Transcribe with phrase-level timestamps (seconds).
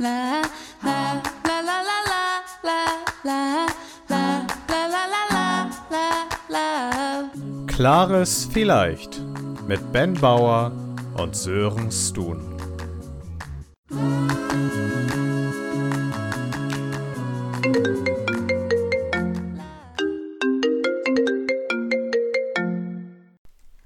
[0.00, 0.40] la
[0.82, 2.80] la la la la la
[3.22, 3.66] la
[4.08, 5.44] la la la la
[5.90, 6.06] la
[6.48, 7.30] la
[7.66, 9.20] Klares Vielleicht
[9.68, 10.72] mit Ben Bauer
[11.18, 12.40] und Sören Stun.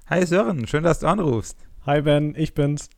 [0.09, 1.57] Hi Sören, schön, dass du anrufst.
[1.85, 2.89] Hi Ben, ich bin's.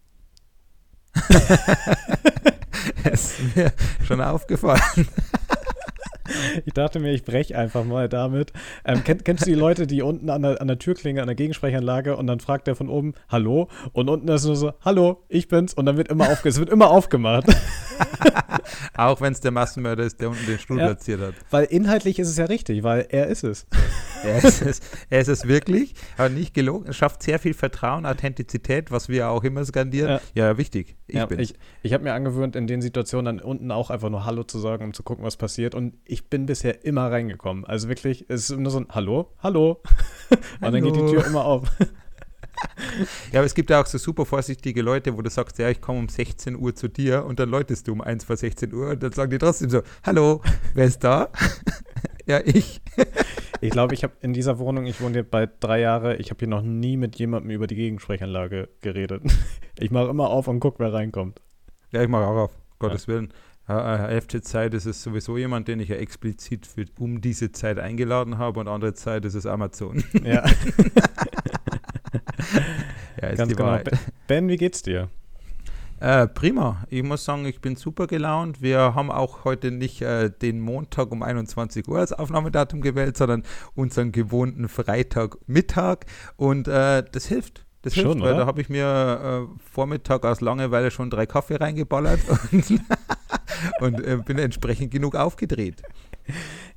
[3.11, 3.71] Ist mir
[4.05, 5.07] schon aufgefallen.
[6.66, 8.54] Ich dachte mir, ich breche einfach mal damit.
[8.86, 11.36] Ähm, kenn, kennst du die Leute, die unten an der, an der Türklinge, an der
[11.36, 13.68] Gegensprechanlage und dann fragt der von oben, Hallo?
[13.94, 15.73] Und unten ist nur so, Hallo, ich bin's.
[15.73, 17.46] Und dann wird immer aufge es wird immer aufgemacht.
[18.96, 20.88] Auch wenn es der Massenmörder ist, der unten den Stuhl Ja.
[20.88, 21.34] platziert hat.
[21.52, 23.68] Weil inhaltlich ist es ja richtig, weil er ist es.
[24.24, 26.88] Er ist es, er ist es wirklich, aber nicht gelogen.
[26.90, 30.20] Es schafft sehr viel Vertrauen, Authentizität, was wir auch immer skandieren.
[30.34, 30.98] Ja, wichtig.
[31.05, 34.10] Ich ja, bin ich ich habe mir angewöhnt, in den Situationen dann unten auch einfach
[34.10, 35.76] nur Hallo zu sagen, um zu gucken, was passiert.
[35.76, 37.65] Und ich bin bisher immer reingekommen.
[37.65, 39.81] Also wirklich, es ist nur so ein Hallo, Hallo.
[40.61, 41.11] Und dann geht die Hallo.
[41.11, 41.63] Tür immer auf.
[43.31, 45.81] Ja, aber es gibt ja auch so super vorsichtige Leute, wo du sagst, ja, ich
[45.81, 48.89] komme um 16 Uhr zu dir und dann läutest du um 1 vor 16 Uhr
[48.89, 50.41] und dann sagen die trotzdem so, hallo,
[50.73, 51.29] wer ist da?
[52.25, 52.81] ja, ich.
[53.61, 56.39] Ich glaube, ich habe in dieser Wohnung, ich wohne hier bald drei Jahre, ich habe
[56.39, 59.23] hier noch nie mit jemandem über die Gegensprechanlage geredet.
[59.79, 61.41] Ich mache immer auf und gucke, wer reinkommt.
[61.91, 63.27] Ja, ich mache auch auf, Gottes Willen.
[63.27, 67.51] Ja, äh, Hälfte Zeit ist es sowieso jemand, den ich ja explizit für, um diese
[67.51, 70.03] Zeit eingeladen habe und andere Zeit ist es Amazon.
[70.23, 70.46] Ja,
[73.22, 73.78] ja, ist ganz genau.
[74.28, 75.09] Ben- wie geht's dir?
[76.00, 76.85] Äh, prima.
[76.90, 78.62] Ich muss sagen, ich bin super gelaunt.
[78.62, 83.44] Wir haben auch heute nicht äh, den Montag um 21 Uhr als Aufnahmedatum gewählt, sondern
[83.73, 86.06] unseren gewohnten Freitagmittag.
[86.35, 87.66] Und äh, das hilft.
[87.81, 88.41] Das Schon, hilft, weil oder?
[88.41, 92.19] da habe ich mir äh, Vormittag aus Langeweile schon drei Kaffee reingeballert
[93.80, 95.84] und, äh, bin entsprechend genug aufgedreht.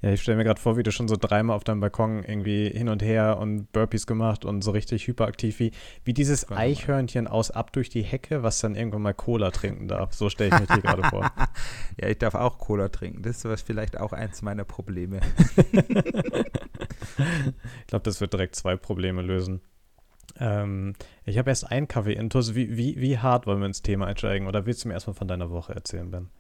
[0.01, 2.69] Ja, ich stelle mir gerade vor, wie du schon so dreimal auf deinem Balkon irgendwie
[2.71, 5.73] hin und her und Burpees gemacht und so richtig hyperaktiv wie,
[6.05, 6.51] wie dieses.
[6.51, 10.15] Eichhörnchen aus Ab durch die Hecke, was dann irgendwann mal Cola trinken darf.
[10.15, 11.31] So stelle ich mir hier gerade vor.
[12.01, 13.23] Ja, ich darf auch Cola trinken.
[13.23, 15.21] Das ist vielleicht auch eins meiner Probleme.
[17.81, 19.61] Ich glaube, das wird direkt zwei Probleme lösen.
[20.39, 22.55] Ähm, ich habe erst einen Kaffee intus.
[22.55, 24.47] Wie, wie, wie hart wollen wir ins Thema einsteigen?
[24.47, 26.31] Oder willst du mir erstmal von deiner Woche erzählen, Ben?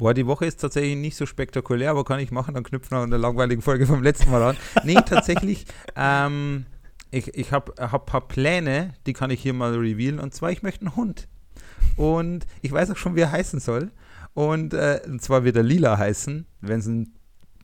[0.00, 3.02] Boah, die Woche ist tatsächlich nicht so spektakulär, aber kann ich machen, dann knüpfen wir
[3.02, 4.56] an der langweiligen Folge vom letzten Mal an.
[4.84, 6.64] Nee, tatsächlich, ähm,
[7.10, 10.18] ich, ich habe hab ein paar Pläne, die kann ich hier mal revealen.
[10.18, 11.28] Und zwar, ich möchte einen Hund.
[11.96, 13.90] Und ich weiß auch schon, wie er heißen soll.
[14.32, 16.46] Und, äh, und zwar wird er Lila heißen.
[16.62, 17.12] Wenn es ein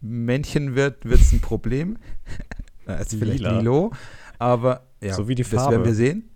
[0.03, 1.97] Männchen wird, wird es ein Problem.
[3.01, 3.59] Ist vielleicht Lila?
[3.61, 3.93] Lilo.
[4.39, 5.85] Aber ja, So wie die das werden Farbe.
[5.87, 6.29] wir sehen.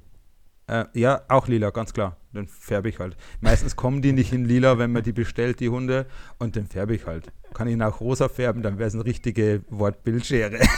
[0.71, 2.17] Äh, ja, auch lila, ganz klar.
[2.33, 3.17] Dann färbe ich halt.
[3.41, 6.07] Meistens kommen die nicht in lila, wenn man die bestellt, die Hunde.
[6.39, 7.33] Und dann färbe ich halt.
[7.55, 10.61] Kann ich ihn auch rosa färben, dann wäre es eine richtige Wortbildschere.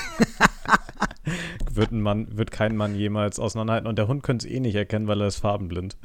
[1.70, 4.74] Wird, ein Mann, wird kein Mann jemals auseinanderhalten und der Hund könnte es eh nicht
[4.74, 5.96] erkennen, weil er ist farbenblind.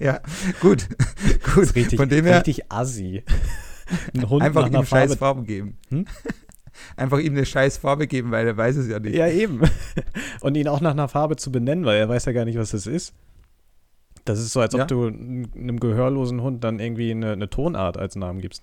[0.00, 0.20] ja,
[0.60, 0.88] gut.
[1.54, 1.74] Gut.
[1.76, 3.22] richtig, Von dem her richtig assi.
[4.14, 5.18] Ein Hund einfach nach ihm einer scheiß Farbe.
[5.18, 5.78] Farben geben.
[5.90, 6.06] Hm?
[6.96, 9.14] Einfach ihm eine scheiß Farbe geben, weil er weiß es ja nicht.
[9.14, 9.60] Ja, eben.
[10.40, 12.70] Und ihn auch nach einer Farbe zu benennen, weil er weiß ja gar nicht, was
[12.70, 13.14] das ist.
[14.24, 14.86] Das ist so, als ob Ja.
[14.86, 18.62] du einem gehörlosen Hund dann irgendwie eine, eine Tonart als Namen gibst.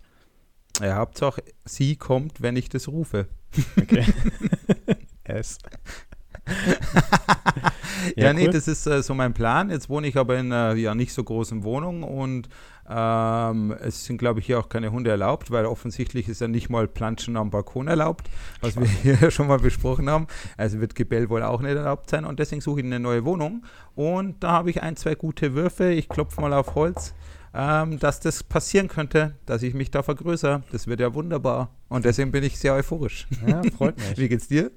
[0.82, 3.28] Ja, Hauptsache, sie kommt, wenn ich das rufe.
[3.80, 4.06] Okay.
[5.24, 5.60] S.
[8.16, 8.54] Ja, nee, cool.
[8.54, 9.70] das ist äh, so mein Plan.
[9.70, 12.50] Jetzt wohne ich aber in einer ja nicht so großen Wohnung und
[12.90, 16.70] ähm, es sind, glaube ich, hier auch keine Hunde erlaubt, weil offensichtlich ist ja nicht
[16.70, 18.30] mal Planschen am Balkon erlaubt,
[18.62, 20.28] was wir hier schon mal besprochen haben.
[20.58, 23.66] Also wird Gebell wohl auch nicht erlaubt sein und deswegen suche ich eine neue Wohnung
[23.96, 25.92] und da habe ich ein, zwei gute Würfe.
[25.92, 27.14] Ich klopfe mal auf Holz.
[27.54, 30.64] Ähm, dass das passieren könnte, dass ich mich da vergrößere.
[30.72, 31.76] Das wird ja wunderbar.
[31.90, 33.28] Und deswegen bin ich sehr euphorisch.
[33.46, 34.16] Ja, freut mich.
[34.18, 34.72] Wie geht's dir?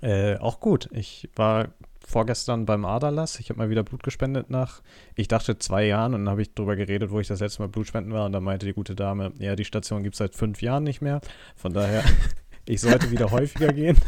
[0.00, 0.88] Äh, auch gut.
[0.92, 1.68] Ich war
[2.06, 3.40] vorgestern beim Aderlass.
[3.40, 4.80] Ich habe mal wieder Blut gespendet nach,
[5.16, 7.68] ich dachte zwei Jahren und dann habe ich drüber geredet, wo ich das letzte Mal
[7.68, 10.62] Blutspenden war und da meinte die gute Dame, ja, die Station gibt es seit fünf
[10.62, 11.20] Jahren nicht mehr.
[11.56, 12.04] Von daher,
[12.66, 13.98] ich sollte wieder häufiger gehen.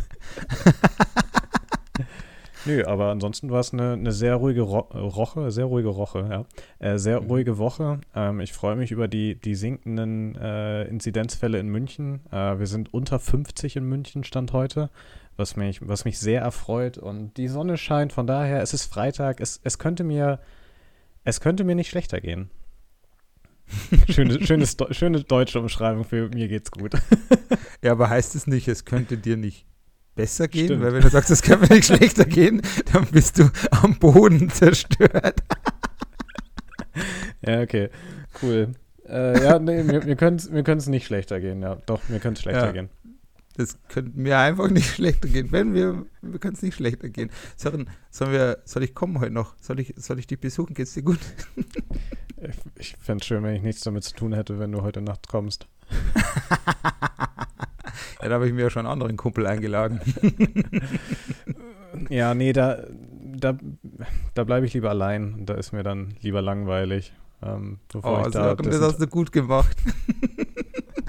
[2.64, 6.44] Nö, aber ansonsten war es eine, eine sehr ruhige Ro Roche, sehr ruhige Roche, ja.
[6.86, 7.26] Äh, sehr Mhm.
[7.28, 8.00] ruhige Woche.
[8.14, 12.20] Ähm, ich freue mich über die, die sinkenden äh, Inzidenzfälle in München.
[12.30, 14.90] Äh, wir sind unter 50 in München, Stand heute,
[15.38, 16.98] was mich, was mich sehr erfreut.
[16.98, 20.40] Und die Sonne scheint, von daher, es ist Freitag, es, es könnte mir,
[21.24, 22.50] es könnte mir nicht schlechter gehen.
[24.08, 26.94] Schöne, schönes, schöne deutsche Umschreibung für mir geht's gut.
[27.80, 29.64] Ja, aber heißt es nicht, es könnte dir nicht
[30.16, 30.64] besser gehen?
[30.64, 30.82] Stimmt.
[30.82, 32.60] Weil wenn du sagst, es kann mir nicht schlechter gehen,
[32.92, 35.40] dann bist du am Boden zerstört.
[37.46, 37.90] Ja, okay.
[38.42, 38.72] Cool.
[39.08, 41.76] Äh, ja, nee, wir, wir können es nicht schlechter gehen, ja.
[41.86, 42.72] Doch, wir können es schlechter Ja.
[42.72, 42.88] gehen.
[43.58, 45.50] Das könnte mir einfach nicht schlechter gehen.
[45.50, 47.30] Wenn wir, wir können es nicht schlechter gehen.
[47.56, 49.54] Sören, sollen wir, soll ich kommen heute noch?
[49.60, 50.74] Soll ich, soll ich dich besuchen?
[50.74, 51.18] Geht's dir gut?
[52.76, 55.28] Ich, fände es schön, wenn ich nichts damit zu tun hätte, wenn du heute Nacht
[55.28, 55.66] kommst.
[58.20, 60.00] Ja, da habe ich mir ja schon einen anderen Kumpel eingeladen.
[62.10, 62.84] Ja, nee, da,
[63.36, 63.56] da,
[64.34, 65.46] da bleibe ich lieber allein.
[65.46, 67.12] Da ist mir dann lieber langweilig.
[67.42, 69.76] Ähm, bevor Oh, ich da, Sören, das hast du gut gemacht.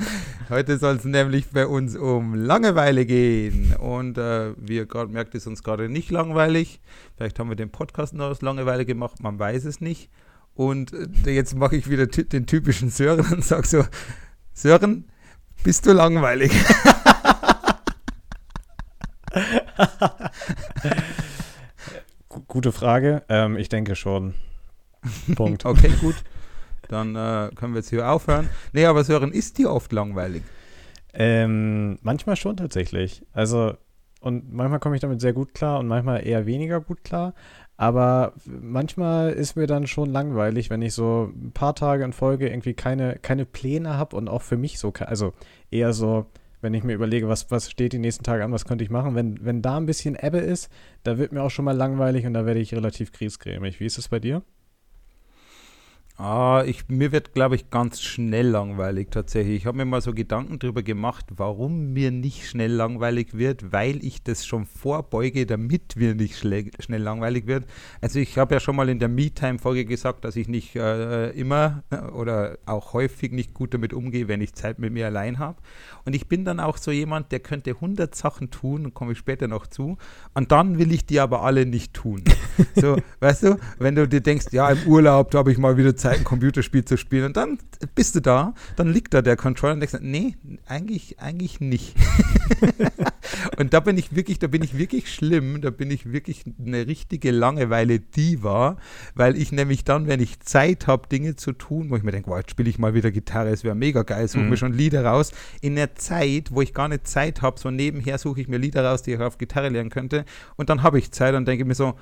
[0.50, 3.75] Heute soll es nämlich bei uns um Langeweile gehen.
[3.75, 6.81] Und äh, wie ihr gerade merkt, ist uns gerade nicht langweilig.
[7.18, 10.10] Vielleicht haben wir den Podcast nur aus Langeweile gemacht, man weiß es nicht.
[10.56, 10.94] Und
[11.25, 13.86] äh, jetzt mache ich wieder den typischen Sören und sage so,
[14.54, 15.06] Sören,
[15.63, 16.52] bist du langweilig?
[22.30, 23.24] Gu- Gute Frage.
[23.30, 24.36] Ähm, ich denke schon.
[25.36, 25.66] Punkt.
[25.66, 26.16] Okay, gut.
[26.90, 28.50] Dann äh, können wir jetzt hier aufhören.
[28.74, 30.44] Nee, aber Sören, ist dir oft langweilig?
[31.14, 33.24] Ähm, manchmal schon tatsächlich.
[33.32, 33.76] Also,
[34.22, 37.34] und manchmal komme ich damit sehr gut klar und manchmal eher weniger gut klar.
[37.78, 42.50] Aber manchmal ist mir dann schon langweilig, wenn ich so ein paar Tage in Folge
[42.50, 45.32] irgendwie keine, keine Pläne habe und auch für mich so, also
[45.72, 46.26] eher so,
[46.60, 49.16] wenn ich mir überlege, was, was steht die nächsten Tage an, was könnte ich machen,
[49.16, 50.70] wenn, wenn da ein bisschen Ebbe ist,
[51.04, 53.80] da wird mir auch schon mal langweilig und da werde ich relativ griesgrämig.
[53.80, 54.42] Wie ist es bei dir?
[56.21, 59.56] Ah, ich, mir wird, glaube ich, ganz schnell langweilig tatsächlich.
[59.56, 64.04] Ich habe mir mal so Gedanken darüber gemacht, warum mir nicht schnell langweilig wird, weil
[64.04, 67.68] ich das schon vorbeuge, damit mir nicht schnell langweilig wird.
[68.01, 71.83] Also ich habe ja schon mal in der Me-Time-Folge gesagt, dass ich nicht äh, immer
[71.89, 75.60] äh, oder auch häufig nicht gut damit umgehe, wenn ich Zeit mit mir allein habe.
[76.04, 79.18] Und ich bin dann auch so jemand, der könnte 100 Sachen tun, und komme ich
[79.19, 79.98] später noch zu,
[80.33, 82.25] und dann will ich die aber alle nicht tun.
[82.75, 85.95] So, weißt du, wenn du dir denkst, ja, im Urlaub, da habe ich mal wieder
[85.95, 87.60] Zeit, ein Computerspiel zu spielen, und dann
[87.96, 90.36] bist du da, dann liegt da der Controller und denkst, nee,
[90.68, 91.96] eigentlich, eigentlich nicht.
[93.58, 96.88] und da bin ich wirklich, da bin ich wirklich schlimm, da bin ich wirklich eine
[96.88, 98.78] richtige Langeweile-Diva,
[99.16, 102.30] weil ich nämlich dann, wenn ich Zeit habe, Dinge zu tun, wo ich mir denke,
[102.30, 104.50] wow, jetzt spiele ich mal wieder Gitarre, es wäre mega geil, suche Mhm.
[104.50, 105.32] mir schon Lieder raus,
[105.62, 108.84] in der Zeit, wo ich gar nicht Zeit habe, so nebenher suche ich mir Lieder
[108.84, 111.76] raus, die ich auf Gitarre lernen könnte, und dann habe ich Zeit und denke mir
[111.76, 111.96] so,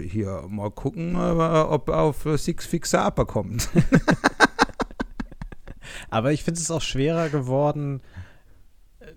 [0.00, 3.68] hier mal gucken, äh, ob auf äh, Six Fixer Upper kommt.
[6.10, 8.02] Aber ich finde es auch schwerer geworden,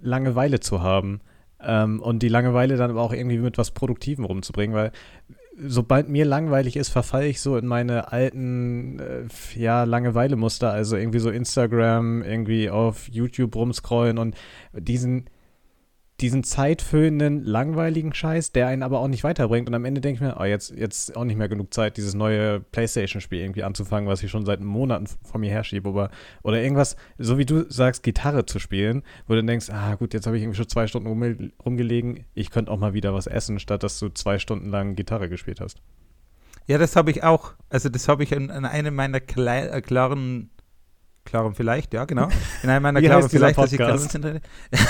[0.01, 1.21] Langeweile zu haben.
[1.61, 4.91] Ähm, und die Langeweile dann aber auch irgendwie mit was Produktivem rumzubringen, weil
[5.57, 9.23] sobald mir langweilig ist, verfalle ich so in meine alten, äh,
[9.55, 14.35] ja, Langeweile-Muster, also irgendwie so Instagram, irgendwie auf YouTube rumscrollen und
[14.73, 15.29] diesen,
[16.21, 19.67] diesen zeitfüllenden, langweiligen Scheiß, der einen aber auch nicht weiterbringt.
[19.67, 22.13] Und am Ende denke ich mir, oh, jetzt, jetzt auch nicht mehr genug Zeit, dieses
[22.13, 25.89] neue Playstation-Spiel irgendwie anzufangen, was ich schon seit Monaten vor mir herschiebe.
[25.89, 26.09] Oder,
[26.41, 30.25] oder irgendwas, so wie du sagst, Gitarre zu spielen, wo du denkst, ah gut, jetzt
[30.25, 33.59] habe ich irgendwie schon zwei Stunden rum, rumgelegen, ich könnte auch mal wieder was essen,
[33.59, 35.81] statt dass du zwei Stunden lang Gitarre gespielt hast.
[36.67, 37.53] Ja, das habe ich auch.
[37.69, 40.49] Also das habe ich in, in einem meiner äh, klaren,
[41.25, 42.29] klaren vielleicht, ja genau,
[42.63, 44.41] in einem meiner dieser vielleicht, dass ich gerade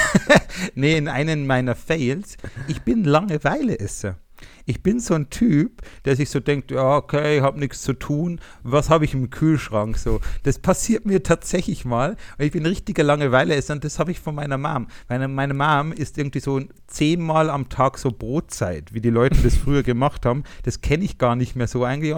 [0.76, 2.38] Nee, in einem meiner Fails.
[2.68, 4.18] Ich bin Langeweile-Esser.
[4.66, 7.94] Ich bin so ein Typ, der sich so denkt, ja, okay, ich habe nichts zu
[7.94, 10.20] tun, was habe ich im Kühlschrank so.
[10.44, 12.18] Das passiert mir tatsächlich mal.
[12.40, 14.88] Ich bin ein richtiger Langeweile-Esser und das habe ich von meiner Mom.
[15.08, 19.56] Meine, meine Mom ist irgendwie so zehnmal am Tag so Brotzeit, wie die Leute das
[19.56, 20.44] früher gemacht haben.
[20.64, 22.14] Das kenne ich gar nicht mehr so eigentlich.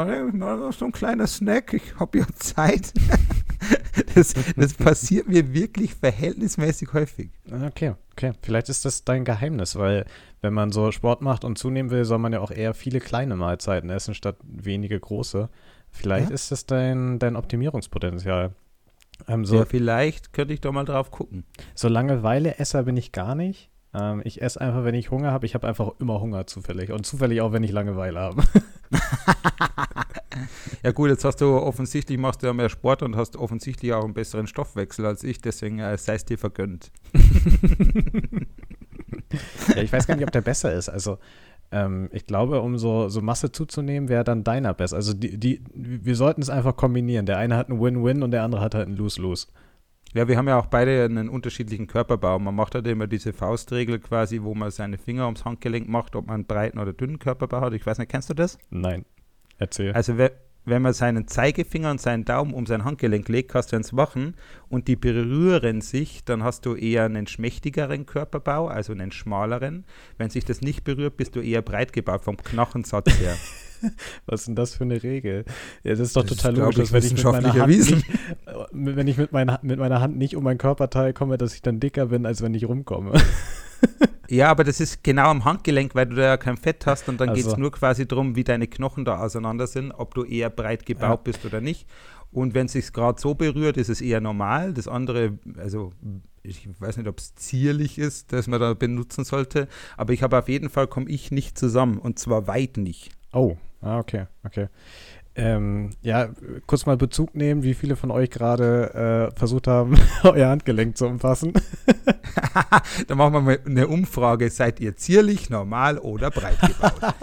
[0.78, 2.94] So ein kleiner Snack, ich habe ja Zeit.
[4.16, 7.30] das, das passiert mir wirklich verhältnismäßig häufig.
[7.66, 8.34] Okay, okay.
[8.42, 10.06] Vielleicht ist das dein Geheimnis, weil
[10.42, 13.36] wenn man so Sport macht und zunehmen will, soll man ja auch eher viele kleine
[13.36, 15.50] Mahlzeiten essen, statt wenige große.
[15.92, 16.36] Vielleicht Ja.
[16.36, 18.54] ist das dein, dein Optimierungspotenzial.
[19.28, 21.44] Ähm, so, Ja, vielleicht könnte ich doch mal drauf gucken.
[21.74, 23.70] so Langeweile-Esser bin ich gar nicht.
[23.94, 25.46] Ähm, ich esse einfach, wenn ich Hunger habe.
[25.46, 26.92] Ich habe einfach immer Hunger zufällig.
[26.92, 28.44] Und zufällig auch, wenn ich Langeweile habe.
[30.84, 34.04] Ja gut, jetzt hast du offensichtlich, machst du ja mehr Sport und hast offensichtlich auch
[34.04, 36.92] einen besseren Stoffwechsel als ich, deswegen äh, sei es dir vergönnt.
[39.76, 40.90] ja, ich weiß gar nicht, ob der besser ist.
[40.90, 41.18] Also,
[41.72, 44.96] ähm, ich glaube, um so, so Masse zuzunehmen, wäre dann deiner besser.
[44.96, 47.26] Also, die, die, wir sollten es einfach kombinieren.
[47.26, 49.48] Der eine hat einen Win-Win und der andere hat halt einen Lose-Lose.
[50.18, 52.40] Ja, wir haben ja auch beide einen unterschiedlichen Körperbau.
[52.40, 56.26] Man macht halt immer diese Faustregel quasi, wo man seine Finger ums Handgelenk macht, ob
[56.26, 57.74] man einen breiten oder dünnen Körperbau hat.
[57.74, 58.58] Ich weiß nicht, kennst du das?
[58.72, 59.06] Nein.
[59.60, 59.92] Erzähl.
[59.94, 60.32] Also we-
[60.66, 64.34] wenn man seinen Zeigefinger und seinen Daumen um sein Handgelenk legt, kannst du eins machen
[64.70, 69.86] und die berühren sich, dann hast du eher einen schmächtigeren Körperbau, also einen schmaleren.
[70.18, 73.36] Wenn sich das nicht berührt, bist du eher breit gebaut vom Knochensatz her.
[74.26, 75.46] Was ist denn das für eine Regel?
[75.84, 77.60] Ja, das ist doch Das ist, total glaub logisch, dass wenn ich mit meiner, Hand
[77.62, 77.96] erwiesen.
[77.98, 78.10] nicht,
[78.46, 81.62] äh, wenn ich mit, meiner, mit meiner Hand nicht um mein Körperteil komme, dass ich
[81.62, 83.14] dann dicker bin, als wenn ich rumkomme.
[84.30, 87.22] Ja, aber das ist genau am Handgelenk, weil du da ja kein Fett hast und
[87.22, 90.26] dann Ach geht es nur quasi darum, wie deine Knochen da auseinander sind, ob du
[90.26, 91.22] eher breit gebaut Ja.
[91.24, 91.88] bist oder nicht.
[92.30, 94.74] Und wenn es sich gerade so berührt, ist es eher normal.
[94.74, 95.94] Das andere, also
[96.44, 100.38] ich weiß nicht, ob es zierlich ist, dass man da benutzen sollte, aber ich habe
[100.38, 103.12] auf jeden Fall, komme ich nicht zusammen und zwar weit nicht.
[103.32, 104.68] Oh, ah, okay, okay.
[105.40, 106.30] Ähm, ja,
[106.66, 111.06] kurz mal Bezug nehmen, wie viele von euch gerade äh, versucht haben, euer Handgelenk zu
[111.06, 111.54] umfassen.
[113.08, 117.14] da machen wir mal eine Umfrage, seid ihr zierlich, normal oder breit gebaut?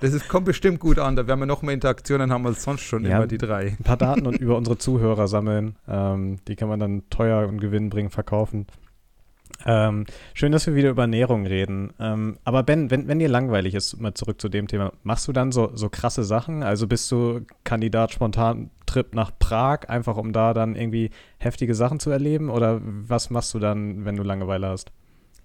[0.00, 2.82] das ist, kommt bestimmt gut an, da werden wir noch mehr Interaktionen haben als sonst
[2.82, 3.16] schon Ja.
[3.16, 3.68] immer die drei.
[3.78, 5.76] Ein paar Daten und über unsere Zuhörer sammeln.
[5.88, 8.66] Ähm, die kann man dann teuer und gewinnbringend verkaufen.
[9.66, 10.04] Ähm,
[10.34, 11.92] schön, dass wir wieder über Ernährung reden.
[11.98, 15.32] Ähm, aber Ben, wenn, wenn dir langweilig ist, mal zurück zu dem Thema, machst du
[15.32, 16.62] dann so, so krasse Sachen?
[16.62, 21.98] Also bist du Kandidat spontan Trip nach Prag, einfach um da dann irgendwie heftige Sachen
[21.98, 22.50] zu erleben?
[22.50, 24.92] Oder was machst du dann, wenn du Langeweile hast?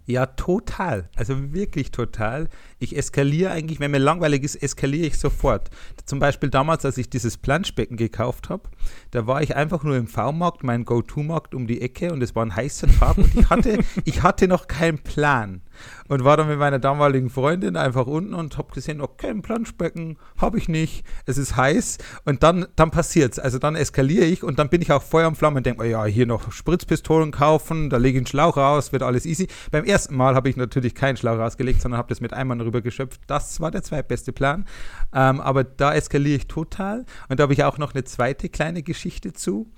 [0.10, 1.08] Ja, total.
[1.16, 2.50] Also wirklich total.
[2.80, 5.70] Ich eskaliere eigentlich, wenn mir langweilig ist, eskaliere ich sofort.
[6.04, 8.64] Zum Beispiel damals, als ich dieses Planschbecken gekauft habe,
[9.12, 12.44] da war ich einfach nur im V-Markt, mein Go-To-Markt um die Ecke und es war
[12.44, 15.62] ein heißer Tag und ich hatte, ich hatte noch keinen Plan.
[16.08, 20.18] Und war dann mit meiner damaligen Freundin einfach unten und habe gesehen, okay, ein Planschbecken
[20.38, 23.40] habe ich nicht, es ist heiß und dann, dann passiert es.
[23.40, 25.86] Also dann eskaliere ich und dann bin ich auch Feuer und Flamme und denke, oh
[25.86, 29.48] ja, hier noch Spritzpistolen kaufen, da lege ich einen Schlauch raus, wird alles easy.
[29.72, 32.82] Beim ersten Mal habe ich natürlich keinen Schlauch rausgelegt, sondern habe das mit Eimern rüber
[32.82, 33.22] geschöpft.
[33.28, 34.66] Das war der zweitbeste Plan.
[35.14, 37.06] Ähm, aber da eskaliere ich total.
[37.28, 39.72] Und da habe ich auch noch eine zweite kleine Geschichte zu.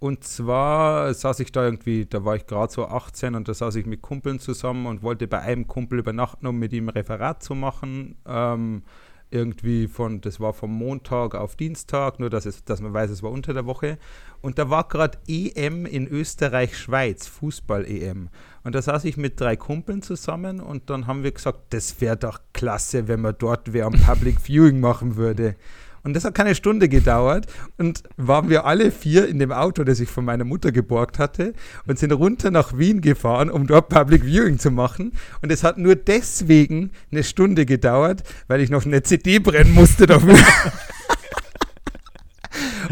[0.00, 3.76] Und zwar saß ich da irgendwie, da war ich gerade so 18 und da saß
[3.76, 7.54] ich mit Kumpeln zusammen und wollte bei einem Kumpel übernachten, um mit ihm Referat zu
[7.54, 8.16] machen.
[8.26, 8.82] Ähm,
[9.30, 13.22] irgendwie von, das war vom Montag auf Dienstag, nur dass, es, dass man weiß, es
[13.22, 13.98] war unter der Woche.
[14.40, 18.30] Und da war gerade EM in Österreich-Schweiz, Fußball-EM.
[18.64, 22.16] Und da saß ich mit drei Kumpeln zusammen und dann haben wir gesagt, das wäre
[22.16, 25.56] doch klasse, wenn man dort wer ein Public Viewing machen würde.
[26.02, 27.46] Und das hat keine Stunde gedauert
[27.78, 31.52] und waren wir alle vier in dem Auto, das ich von meiner Mutter geborgt hatte
[31.86, 35.12] und sind runter nach Wien gefahren, um dort Public Viewing zu machen.
[35.42, 40.06] Und es hat nur deswegen eine Stunde gedauert, weil ich noch eine CD brennen musste
[40.06, 40.38] dafür.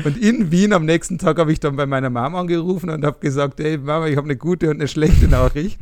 [0.04, 3.18] Und in Wien am nächsten Tag habe ich dann bei meiner Mama angerufen und habe
[3.18, 5.80] gesagt, hey Mama, ich habe eine gute und eine schlechte Nachricht.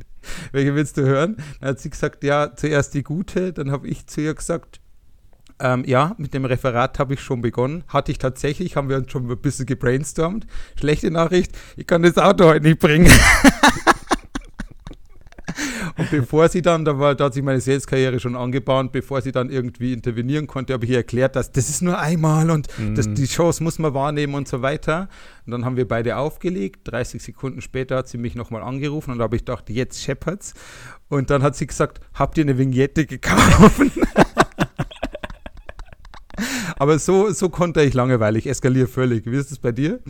[0.53, 1.37] Welche willst du hören?
[1.61, 3.53] Dann hat sie gesagt, ja, zuerst die gute.
[3.53, 4.81] Dann habe ich zu ihr gesagt,
[5.61, 7.85] ähm, ja, mit dem Referat habe ich schon begonnen.
[7.89, 10.47] Hatte ich tatsächlich, haben wir uns schon ein bisschen gebrainstormt.
[10.79, 13.11] Schlechte Nachricht, ich kann das Auto heute nicht bringen.
[15.99, 19.33] Und bevor sie dann, da, war, da hat sich meine Sales-Karriere schon angebahnt, bevor sie
[19.33, 23.13] dann irgendwie intervenieren konnte, habe ich ihr erklärt, dass das ist nur einmal und das,
[23.13, 25.09] die Chance muss man wahrnehmen und so weiter.
[25.47, 26.81] Und dann haben wir beide aufgelegt.
[26.85, 30.53] 30 Sekunden später hat sie mich nochmal angerufen und da habe ich gedacht, jetzt scheppert's.
[31.09, 33.81] Und dann hat sie gesagt, habt ihr eine Vignette gekauft?
[36.77, 38.39] Aber so, so konnte ich Langeweile.
[38.39, 39.27] Ich eskaliere völlig.
[39.27, 40.01] Wie ist es bei dir?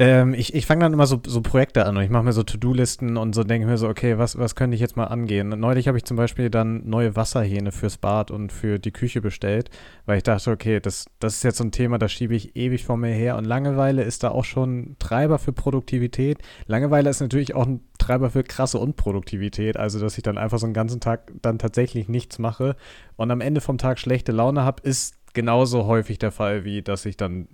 [0.00, 2.44] Ähm, ich ich fange dann immer so, so Projekte an und ich mache mir so
[2.44, 5.48] To-Do-Listen und so denke mir so, okay, was, was könnte ich jetzt mal angehen?
[5.48, 9.70] Neulich habe ich zum Beispiel dann neue Wasserhähne fürs Bad und für die Küche bestellt,
[10.06, 12.84] weil ich dachte, okay, das, das ist jetzt so ein Thema, das schiebe ich ewig
[12.84, 16.38] vor mir her und Langeweile ist da auch schon Treiber für Produktivität.
[16.66, 20.66] Langeweile ist natürlich auch ein Treiber für krasse Unproduktivität, also dass ich dann einfach so
[20.66, 22.76] einen ganzen Tag dann tatsächlich nichts mache
[23.16, 27.06] und am Ende vom Tag schlechte Laune habe, ist genauso häufig der Fall, wie dass
[27.06, 27.46] ich dann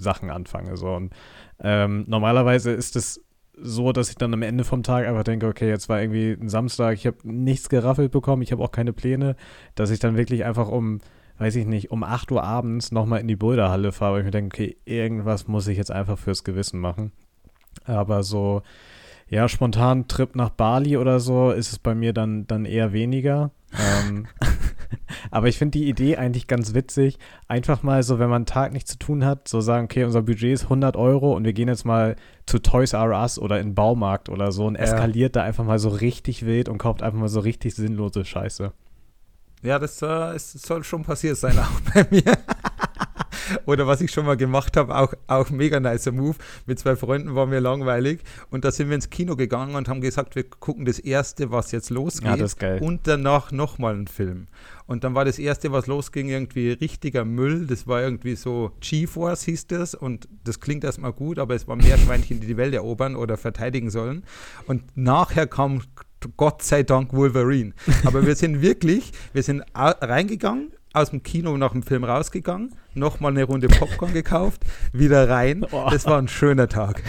[0.00, 0.76] Sachen anfange.
[0.76, 0.88] So.
[0.88, 1.12] Und
[1.62, 3.20] ähm, normalerweise ist es
[3.56, 6.48] so, dass ich dann am Ende vom Tag einfach denke, okay, jetzt war irgendwie ein
[6.48, 9.36] Samstag, ich habe nichts geraffelt bekommen, ich habe auch keine Pläne,
[9.74, 11.00] dass ich dann wirklich einfach um,
[11.38, 14.30] weiß ich nicht, um 8 Uhr abends nochmal in die Boulderhalle fahre, weil ich mir
[14.32, 17.12] denke, okay, irgendwas muss ich jetzt einfach fürs Gewissen machen.
[17.84, 18.62] Aber so,
[19.28, 23.50] ja, spontan Trip nach Bali oder so ist es bei mir dann, dann eher weniger.
[23.72, 24.26] ähm,
[25.30, 27.18] aber ich finde die Idee eigentlich ganz witzig.
[27.48, 30.22] Einfach mal so, wenn man einen Tag nichts zu tun hat, so sagen, okay, unser
[30.22, 33.68] Budget ist 100 Euro und wir gehen jetzt mal zu Toys R Us oder in
[33.70, 34.82] den Baumarkt oder so und Ja.
[34.82, 38.72] eskaliert da einfach mal so richtig wild und kauft einfach mal so richtig sinnlose Scheiße.
[39.62, 42.22] Ja, das, äh, es soll schon passiert sein, auch bei mir.
[43.66, 46.36] Oder was ich schon mal gemacht habe, auch, auch mega nicer Move.
[46.66, 48.20] Mit zwei Freunden war mir langweilig
[48.50, 51.72] und da sind wir ins Kino gegangen und haben gesagt, wir gucken das erste, was
[51.72, 52.28] jetzt losgeht.
[52.28, 52.80] Ja, das ist geil.
[52.82, 54.46] Und danach nochmal einen Film.
[54.86, 57.66] Und dann war das erste, was losging, irgendwie richtiger Müll.
[57.66, 61.78] Das war irgendwie so G-Force hieß das und das klingt erstmal gut, aber es waren
[61.78, 64.24] Meerschweinchen, die die Welt erobern oder verteidigen sollen.
[64.66, 65.80] Und nachher kam
[66.36, 67.72] Gott sei Dank Wolverine.
[68.04, 73.32] Aber wir sind wirklich, wir sind reingegangen, aus dem Kino nach dem Film rausgegangen, nochmal
[73.32, 75.66] eine Runde Popcorn gekauft, wieder rein.
[75.74, 75.88] Oh.
[75.90, 77.02] Das war ein schöner Tag.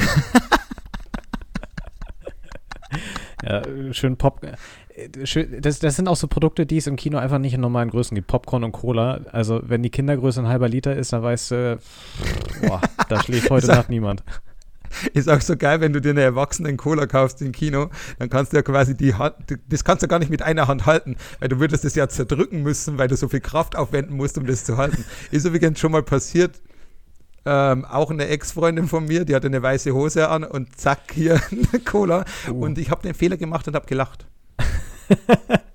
[3.44, 3.62] Ja,
[3.94, 4.42] schön Pop.
[4.44, 7.89] äh, das, das sind auch so Produkte, die es im Kino einfach nicht in normalen
[7.89, 8.27] Größen gibt.
[8.27, 9.20] Popcorn und Cola.
[9.32, 11.80] Also, wenn die Kindergröße ein halber Liter ist, dann weißt du,
[12.62, 14.24] boah, da schläft heute Nacht niemand.
[15.13, 18.53] Ist auch so geil, wenn du dir eine Erwachsenen Cola kaufst im Kino, dann kannst
[18.53, 19.35] du ja quasi die Hand,
[19.67, 22.63] das kannst du gar nicht mit einer Hand halten, weil du würdest es ja zerdrücken
[22.63, 25.05] müssen, weil du so viel Kraft aufwenden musst, um das zu halten.
[25.31, 26.61] Ist übrigens schon mal passiert,
[27.45, 31.39] ähm, auch eine Ex-Freundin von mir, die hatte eine weiße Hose an und zack, hier
[31.51, 32.25] eine Cola.
[32.49, 32.65] Uh.
[32.65, 34.25] Und ich habe den Fehler gemacht und habe gelacht.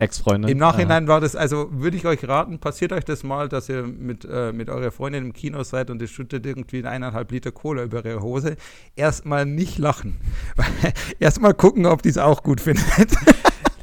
[0.00, 0.50] Ex-Freundin.
[0.50, 3.82] Im Nachhinein war das, also würde ich euch raten, passiert euch das mal, dass ihr
[3.82, 7.84] mit, äh, mit eurer Freundin im Kino seid und ihr schüttet irgendwie eineinhalb Liter Cola
[7.84, 8.56] über ihre Hose.
[8.96, 10.16] Erstmal nicht lachen.
[11.20, 12.86] Erstmal gucken, ob die es auch gut findet.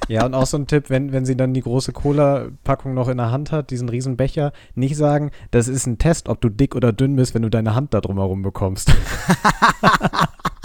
[0.10, 3.18] Ja, und auch so ein Tipp, wenn, wenn sie dann die große Cola-Packung noch in
[3.18, 6.76] der Hand hat, diesen riesen Becher, nicht sagen, das ist ein Test, ob du dick
[6.76, 8.90] oder dünn bist, wenn du deine Hand da drumherum bekommst.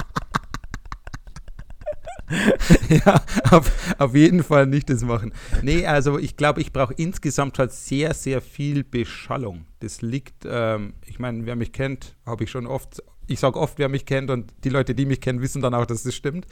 [2.89, 5.33] ja, auf, auf jeden Fall nicht das machen.
[5.63, 9.67] Nee, also ich glaube, ich brauche insgesamt halt sehr, sehr viel Beschallung.
[9.81, 13.79] Das liegt, ähm, ich meine, wer mich kennt, habe ich schon oft, ich sage oft,
[13.79, 16.47] wer mich kennt und die Leute, die mich kennen, wissen dann auch, dass das stimmt.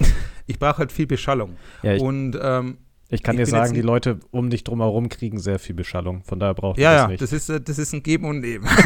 [0.46, 1.56] Ich brauche halt viel Beschallung.
[1.82, 5.38] Ja, ich, und ähm, ich kann ich dir sagen, die Leute um dich drumherum kriegen
[5.38, 6.22] sehr viel Beschallung.
[6.24, 7.22] Von daher braucht Ja, ihr ja, das nicht.
[7.22, 8.68] das ist, äh, das ist ein Geben und Nehmen.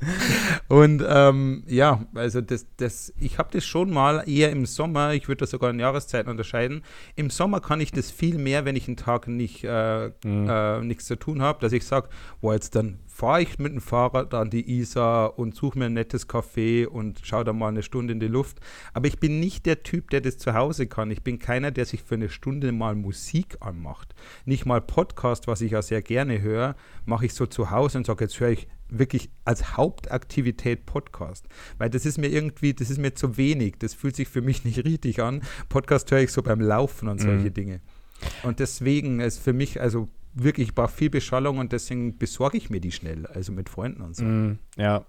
[0.70, 5.26] und ähm, ja, also das, das, ich habe das schon mal eher im Sommer, ich
[5.26, 6.82] würde das sogar in Jahreszeiten unterscheiden.
[7.16, 10.48] Im Sommer kann ich das viel mehr, wenn ich einen Tag nicht, äh, Mhm.
[10.48, 12.08] äh, nichts zu tun habe, dass ich sage,
[12.40, 15.92] boah, jetzt dann fahre ich mit dem Fahrrad an die Isar und suche mir ein
[15.94, 18.60] nettes Café und schaue da mal eine Stunde in die Luft.
[18.94, 21.10] Aber ich bin nicht der Typ, der das zu Hause kann.
[21.10, 24.14] Ich bin keiner, der sich für eine Stunde mal Musik anmacht.
[24.44, 28.06] Nicht mal Podcast, was ich ja sehr gerne höre, mache ich so zu Hause und
[28.06, 31.46] sage, jetzt höre ich wirklich als Hauptaktivität Podcast.
[31.78, 33.76] Weil das ist mir irgendwie, das ist mir zu wenig.
[33.78, 35.42] Das fühlt sich für mich nicht richtig an.
[35.68, 37.54] Podcast höre ich so beim Laufen und solche Mhm.
[37.54, 37.80] Dinge.
[38.42, 42.70] Und deswegen ist für mich, also wirklich, ich brauche viel Beschallung und deswegen besorge ich
[42.70, 44.24] mir die schnell, also mit Freunden und so.
[44.24, 45.04] Mm, ja.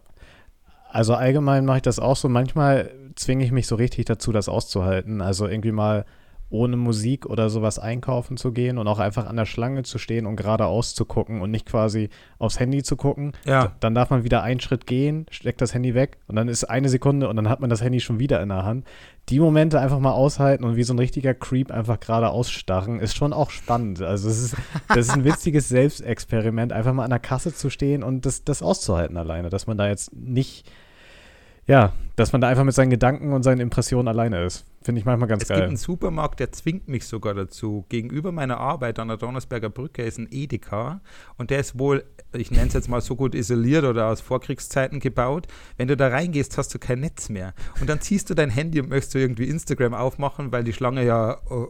[0.89, 2.27] Also allgemein mache ich das auch so.
[2.29, 5.21] Manchmal zwinge ich mich so richtig dazu, das auszuhalten.
[5.21, 6.05] Also irgendwie mal
[6.51, 10.25] ohne Musik oder sowas einkaufen zu gehen und auch einfach an der Schlange zu stehen
[10.25, 13.31] und geradeaus zu gucken und nicht quasi aufs Handy zu gucken.
[13.45, 13.71] Ja.
[13.79, 16.89] Dann darf man wieder einen Schritt gehen, steckt das Handy weg und dann ist eine
[16.89, 18.85] Sekunde und dann hat man das Handy schon wieder in der Hand.
[19.29, 23.15] Die Momente einfach mal aushalten und wie so ein richtiger Creep einfach geradeaus starren, ist
[23.15, 24.01] schon auch spannend.
[24.01, 24.55] Also es ist,
[24.89, 28.61] das ist ein witziges Selbstexperiment, einfach mal an der Kasse zu stehen und das, das
[28.61, 30.69] auszuhalten alleine, dass man da jetzt nicht,
[31.67, 34.65] ja, dass man da einfach mit seinen Gedanken und seinen Impressionen alleine ist.
[34.83, 35.67] Finde ich manchmal ganz Es gibt geil.
[35.67, 37.85] einen Supermarkt, der zwingt mich sogar dazu.
[37.89, 41.01] Gegenüber meiner Arbeit an der Donnersberger Brücke ist ein Edeka
[41.37, 44.99] und der ist wohl, ich nenne es jetzt mal so gut isoliert oder aus Vorkriegszeiten
[44.99, 45.47] gebaut.
[45.77, 47.53] Wenn du da reingehst, hast du kein Netz mehr.
[47.79, 51.05] Und dann ziehst du dein Handy und möchtest du irgendwie Instagram aufmachen, weil die Schlange
[51.05, 51.69] ja oh,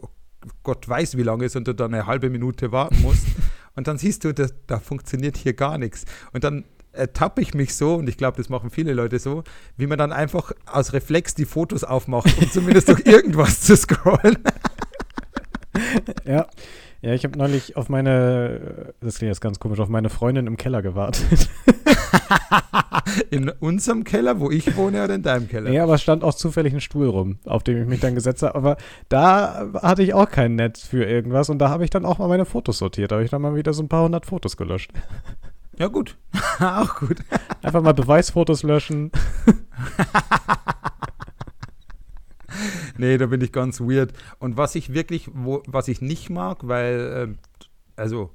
[0.62, 3.26] Gott weiß wie lange ist und du dann eine halbe Minute warten musst.
[3.74, 6.04] und dann siehst du, das, da funktioniert hier gar nichts.
[6.32, 9.44] Und dann ertappe ich mich so, und ich glaube, das machen viele Leute so,
[9.76, 14.38] wie man dann einfach aus Reflex die Fotos aufmacht, um zumindest durch irgendwas zu scrollen.
[16.24, 16.46] Ja.
[17.04, 20.56] Ja, ich habe neulich auf meine, das klingt jetzt ganz komisch, auf meine Freundin im
[20.56, 21.48] Keller gewartet.
[23.30, 25.70] In unserem Keller, wo ich wohne, oder in deinem Keller?
[25.70, 28.44] Nee, aber es stand auch zufällig ein Stuhl rum, auf dem ich mich dann gesetzt
[28.44, 28.54] habe.
[28.54, 28.76] Aber
[29.08, 32.28] da hatte ich auch kein Netz für irgendwas und da habe ich dann auch mal
[32.28, 33.10] meine Fotos sortiert.
[33.10, 34.92] Da habe ich dann mal wieder so ein paar hundert Fotos gelöscht.
[35.78, 36.16] Ja, gut.
[36.60, 37.18] Auch gut.
[37.62, 39.10] Einfach mal Beweisfotos löschen.
[42.98, 44.12] Nee, da bin ich ganz weird.
[44.38, 47.38] Und was ich wirklich, wo, was ich nicht mag, weil, ähm,
[47.96, 48.30] also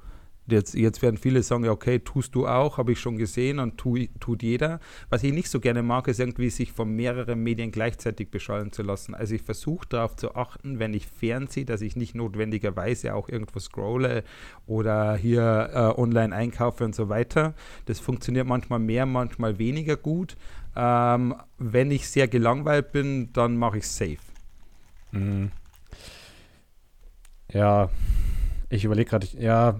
[0.47, 3.97] jetzt, jetzt werden viele sagen, okay, tust du auch, habe ich schon gesehen und tu,
[4.19, 4.79] tut jeder.
[5.09, 8.83] Was ich nicht so gerne mag, ist irgendwie sich von mehreren Medien gleichzeitig beschallen zu
[8.83, 9.13] lassen.
[9.13, 13.59] Also ich versuche darauf zu achten, wenn ich fernsehe, dass ich nicht notwendigerweise auch irgendwo
[13.59, 14.23] scrolle
[14.65, 17.53] oder hier äh, online einkaufe und so weiter.
[17.85, 20.37] Das funktioniert manchmal mehr, manchmal weniger gut.
[20.75, 24.17] Ähm, wenn ich sehr gelangweilt bin, dann mache ich safe.
[25.11, 25.51] Mhm.
[27.51, 27.89] Ja,
[28.69, 29.79] ich überlege gerade, ja.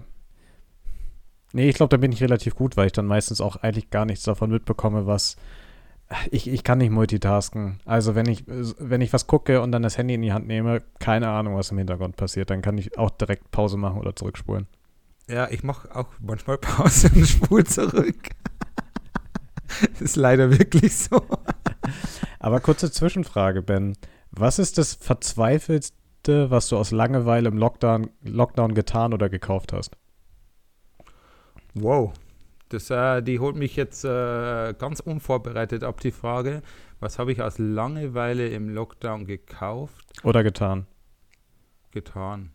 [1.54, 4.06] Nee, ich glaube, da bin ich relativ gut, weil ich dann meistens auch eigentlich gar
[4.06, 5.38] nichts davon mitbekomme, was.
[6.32, 7.80] Ich, ich kann nicht multitasken.
[7.84, 10.82] Also wenn ich, wenn ich was gucke und dann das Handy in die Hand nehme,
[11.00, 14.68] keine Ahnung, was im Hintergrund passiert, dann kann ich auch direkt Pause machen oder zurückspulen.
[15.28, 18.30] Ja, ich mache auch manchmal Pause und spule zurück.
[19.92, 21.22] das ist leider wirklich so.
[22.40, 23.98] Aber kurze Zwischenfrage, Ben.
[24.32, 29.98] Was ist das Verzweifelste, was du aus Langeweile im Lockdown, Lockdown getan oder gekauft hast?
[31.82, 32.14] Wow.
[32.70, 36.62] Das, äh, die holt mich jetzt äh, ganz unvorbereitet ab, die Frage.
[37.00, 40.06] Was habe ich aus Langeweile im Lockdown gekauft?
[40.24, 40.86] Oder getan.
[41.92, 42.52] Getan.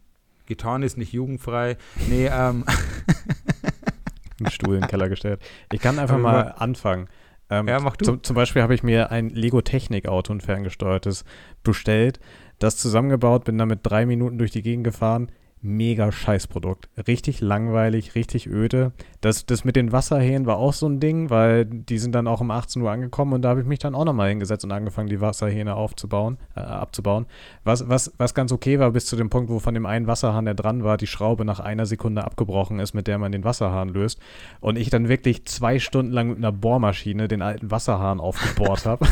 [0.47, 1.77] Getan ist nicht jugendfrei.
[2.09, 2.65] Nee, ähm.
[4.41, 5.41] Einen Stuhl in den Keller gestellt.
[5.73, 7.09] Ich kann einfach Aber mal anfangen.
[7.49, 8.05] Ähm, Ja, mach du.
[8.05, 11.25] Zum, zum Beispiel habe ich mir ein Lego-Technik-Auto, ein ferngesteuertes,
[11.63, 12.19] bestellt.
[12.59, 15.31] Das zusammengebaut, bin damit drei Minuten durch die Gegend gefahren.
[15.65, 16.89] Mega Scheißprodukt.
[17.07, 18.91] Richtig langweilig, richtig öde.
[19.21, 22.41] Das, das mit den Wasserhähnen war auch so ein Ding, weil die sind dann auch
[22.41, 25.09] um 18 Uhr angekommen und da habe ich mich dann auch nochmal hingesetzt und angefangen,
[25.09, 27.27] die Wasserhähne aufzubauen, äh, abzubauen.
[27.63, 30.47] Was, was, was ganz okay war, bis zu dem Punkt, wo von dem einen Wasserhahn,
[30.47, 33.89] der dran war, die Schraube nach einer Sekunde abgebrochen ist, mit der man den Wasserhahn
[33.89, 34.19] löst.
[34.59, 39.07] Und ich dann wirklich zwei Stunden lang mit einer Bohrmaschine den alten Wasserhahn aufgebohrt habe.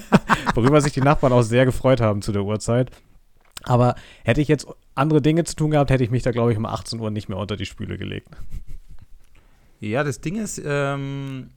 [0.54, 2.92] Worüber sich die Nachbarn auch sehr gefreut haben zu der Uhrzeit.
[3.64, 6.58] Aber hätte ich jetzt andere Dinge zu tun gehabt, hätte ich mich da, glaube ich,
[6.58, 8.28] um 18 Uhr nicht mehr unter die Spüle gelegt.
[9.78, 11.50] Ja, das Ding ist, ähm,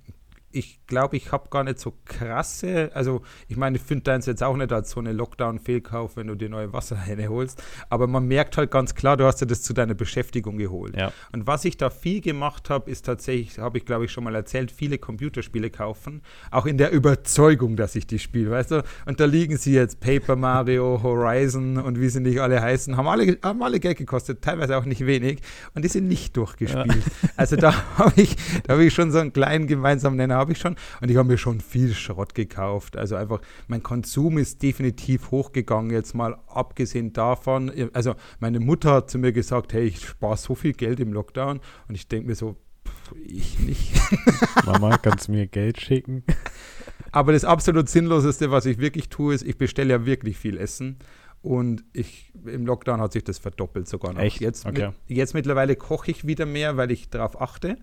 [0.52, 4.42] ich glaube, ich habe gar nicht so krasse, also ich meine, ich finde deins jetzt
[4.42, 8.58] auch nicht als so eine Lockdown-Fehlkauf, wenn du dir neue Wasserhähne holst, aber man merkt
[8.58, 10.98] halt ganz klar, du hast dir das zu deiner Beschäftigung geholt.
[10.98, 11.12] Ja.
[11.32, 14.34] Und was ich da viel gemacht habe, ist tatsächlich, habe ich glaube ich schon mal
[14.34, 18.84] erzählt, viele Computerspiele kaufen, auch in der Überzeugung, dass ich die spiele, weißt du?
[19.06, 23.08] Und da liegen sie jetzt, Paper Mario, Horizon und wie sie nicht alle heißen, haben
[23.08, 25.42] alle, haben alle Geld gekostet, teilweise auch nicht wenig
[25.76, 27.04] und die sind nicht durchgespielt.
[27.38, 30.58] Also da habe ich, da habe ich schon so einen kleinen gemeinsamen Nenner, habe ich
[30.58, 32.98] schon und ich habe mir schon viel Schrott gekauft.
[32.98, 37.72] Also einfach, mein Konsum ist definitiv hochgegangen, jetzt mal abgesehen davon.
[37.94, 41.60] Also meine Mutter hat zu mir gesagt, hey, ich spare so viel Geld im Lockdown
[41.88, 42.56] und ich denke mir so,
[42.88, 43.94] pff, ich nicht.
[44.66, 46.24] Mama, kannst du mir Geld schicken?
[47.12, 50.98] Aber das absolut Sinnloseste, was ich wirklich tue, ist, ich bestelle ja wirklich viel Essen.
[51.42, 54.20] Und ich, im Lockdown hat sich das verdoppelt sogar noch.
[54.20, 54.42] Echt?
[54.42, 54.88] Jetzt, Okay.
[54.88, 57.78] mit, jetzt mittlerweile koche ich wieder mehr, weil ich darauf achte.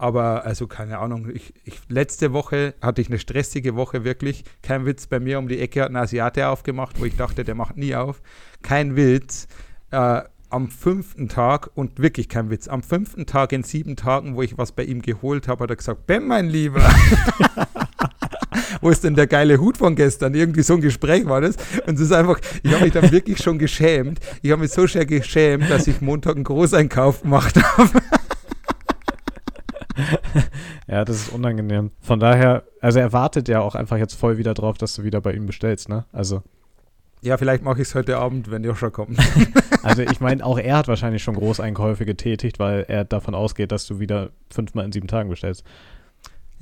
[0.00, 4.44] Aber also keine Ahnung, ich, ich, letzte Woche hatte ich eine stressige Woche wirklich.
[4.62, 7.54] Kein Witz, bei mir um die Ecke hat ein Asiate aufgemacht, wo ich dachte, der
[7.54, 8.22] macht nie auf.
[8.62, 9.46] Kein Witz.
[9.90, 14.42] Äh, am fünften Tag, und wirklich kein Witz, am fünften Tag in sieben Tagen, wo
[14.42, 16.82] ich was bei ihm geholt habe, hat er gesagt, Ben, mein Lieber.
[18.80, 20.32] Wo ist denn der geile Hut von gestern?
[20.32, 21.56] Irgendwie so ein Gespräch war das.
[21.86, 24.20] Und es ist einfach, ich habe mich dann wirklich schon geschämt.
[24.40, 28.00] Ich habe mich so sehr geschämt, dass ich Montag einen Großeinkauf gemacht habe.
[30.86, 31.90] Ja, das ist unangenehm.
[32.00, 35.20] Von daher, also er wartet ja auch einfach jetzt voll wieder drauf, dass du wieder
[35.20, 36.04] bei ihm bestellst, ne?
[36.12, 36.42] Also,
[37.22, 39.18] Ja, vielleicht mache ich es heute Abend, wenn Joscha kommt.
[39.82, 43.86] also ich meine, auch er hat wahrscheinlich schon Großeinkäufe getätigt, weil er davon ausgeht, dass
[43.86, 45.64] du wieder fünfmal in sieben Tagen bestellst.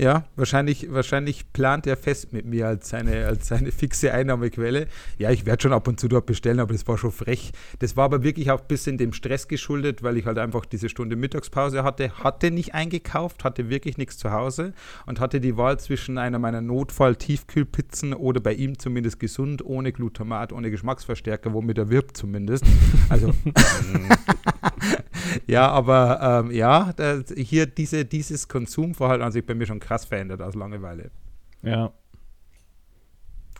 [0.00, 4.86] Ja, wahrscheinlich, wahrscheinlich plant er fest mit mir als seine, als seine fixe Einnahmequelle.
[5.18, 7.50] Ja, ich werde schon ab und zu dort bestellen, aber das war schon frech.
[7.80, 10.88] Das war aber wirklich auch ein bisschen dem Stress geschuldet, weil ich halt einfach diese
[10.88, 14.72] Stunde Mittagspause hatte, hatte nicht eingekauft, hatte wirklich nichts zu Hause
[15.06, 20.52] und hatte die Wahl zwischen einer meiner Notfall-Tiefkühlpizzen oder bei ihm zumindest gesund, ohne Glutamat,
[20.52, 22.64] ohne Geschmacksverstärker, womit er wirbt zumindest.
[23.08, 23.34] Also
[25.46, 30.04] ja, aber ähm, ja, da, hier diese, dieses Konsumverhalten hat sich bei mir schon krass
[30.04, 31.10] verändert aus Langeweile.
[31.62, 31.92] Ja,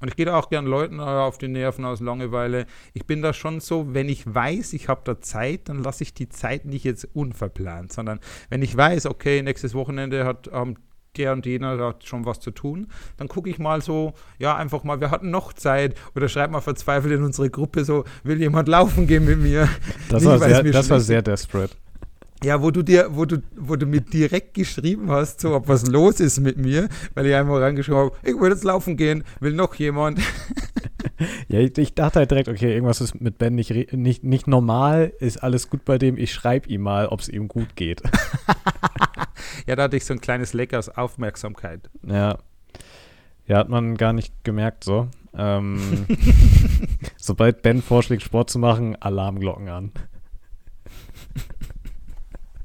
[0.01, 2.67] Und ich gehe da auch gern Leuten äh, auf die Nerven aus Langeweile.
[2.93, 6.15] Ich bin da schon so, wenn ich weiß, ich habe da Zeit, dann lasse ich
[6.15, 10.77] die Zeit nicht jetzt unverplant, sondern wenn ich weiß, okay, nächstes Wochenende hat ähm,
[11.17, 14.85] der und jener hat schon was zu tun, dann gucke ich mal so, ja, einfach
[14.85, 18.69] mal, wir hatten noch Zeit oder schreib mal verzweifelt in unsere Gruppe so, will jemand
[18.69, 19.69] laufen gehen mit mir?
[20.11, 21.75] das, war, sehr, das war sehr desperate.
[22.43, 25.87] Ja, wo du dir, wo du, wo du mir direkt geschrieben hast, so ob was
[25.87, 29.53] los ist mit mir, weil ich einfach reingeschrieben habe, ich würde jetzt laufen gehen, will
[29.53, 30.21] noch jemand.
[31.49, 35.13] Ja, ich, ich dachte halt direkt, okay, irgendwas ist mit Ben nicht, nicht, nicht normal,
[35.19, 38.03] ist alles gut bei dem, ich schreibe ihm mal, ob es ihm gut geht.
[39.67, 41.91] Ja, da hatte ich so ein kleines Leck aus Aufmerksamkeit.
[42.07, 42.39] Ja.
[43.47, 45.09] Ja, hat man gar nicht gemerkt so.
[45.35, 46.07] Ähm,
[47.17, 49.93] sobald Ben vorschlägt, Sport zu machen, Alarmglocken an.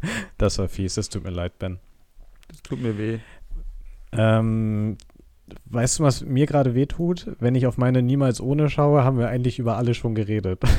[0.37, 1.79] Das war fies, das tut mir leid, Ben.
[2.49, 3.19] Das tut mir weh.
[4.11, 4.97] Ähm,
[5.65, 7.27] weißt du, was mir gerade wehtut?
[7.39, 10.59] Wenn ich auf meine Niemals ohne schaue, haben wir eigentlich über alle schon geredet.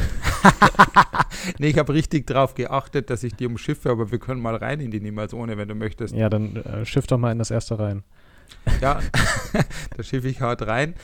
[1.59, 4.81] Nee, ich habe richtig drauf geachtet, dass ich die umschiffe, aber wir können mal rein
[4.81, 6.15] in die Niemals ohne, wenn du möchtest.
[6.15, 8.03] Ja, dann äh, schiff doch mal in das erste rein.
[8.81, 9.01] Ja,
[9.97, 10.95] da schiffe ich hart rein.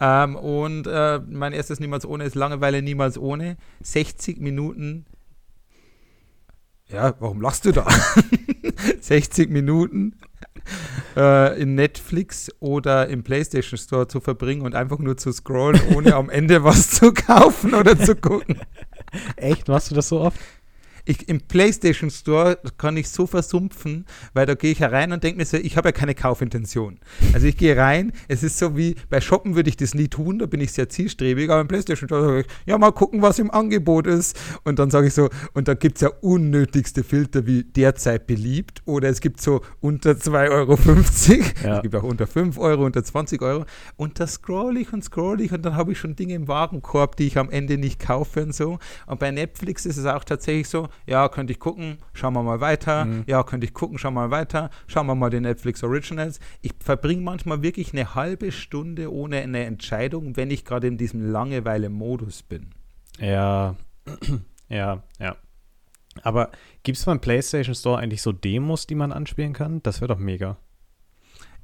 [0.00, 3.56] Ähm, und äh, mein erstes Niemals ohne ist Langeweile niemals ohne.
[3.82, 5.06] 60 Minuten.
[6.90, 7.86] Ja, warum lachst du da?
[9.00, 10.14] 60 Minuten
[11.16, 16.14] äh, in Netflix oder im PlayStation Store zu verbringen und einfach nur zu scrollen, ohne
[16.14, 18.60] am Ende was zu kaufen oder zu gucken.
[19.36, 19.68] Echt?
[19.68, 20.38] Machst du das so oft?
[21.08, 25.38] Ich, im PlayStation Store kann ich so versumpfen, weil da gehe ich herein und denke
[25.38, 26.98] mir so, ich habe ja keine Kaufintention.
[27.32, 30.38] Also ich gehe rein, es ist so wie, bei Shoppen würde ich das nie tun,
[30.38, 33.38] da bin ich sehr zielstrebig, aber im PlayStation Store sage ich, ja, mal gucken, was
[33.38, 34.38] im Angebot ist.
[34.64, 38.82] Und dann sage ich so, und da gibt es ja unnötigste Filter wie derzeit beliebt
[38.84, 40.76] oder es gibt so unter 2,50 Euro,
[41.64, 41.76] ja.
[41.76, 43.64] es gibt auch unter 5 Euro, unter 20 Euro.
[43.96, 47.16] Und da scroll ich und scroll ich und dann habe ich schon Dinge im Warenkorb,
[47.16, 48.78] die ich am Ende nicht kaufe und so.
[49.06, 52.60] Und bei Netflix ist es auch tatsächlich so, ja, könnte ich gucken, schauen wir mal
[52.60, 53.24] weiter, mhm.
[53.26, 56.40] ja, könnte ich gucken, schauen wir mal weiter, schauen wir mal die Netflix Originals.
[56.60, 61.30] Ich verbringe manchmal wirklich eine halbe Stunde ohne eine Entscheidung, wenn ich gerade in diesem
[61.30, 62.70] Langeweile-Modus bin.
[63.18, 63.76] Ja,
[64.68, 65.36] ja, ja.
[66.22, 66.50] Aber
[66.82, 69.82] gibt es beim PlayStation Store eigentlich so Demos, die man anspielen kann?
[69.82, 70.56] Das wäre doch mega.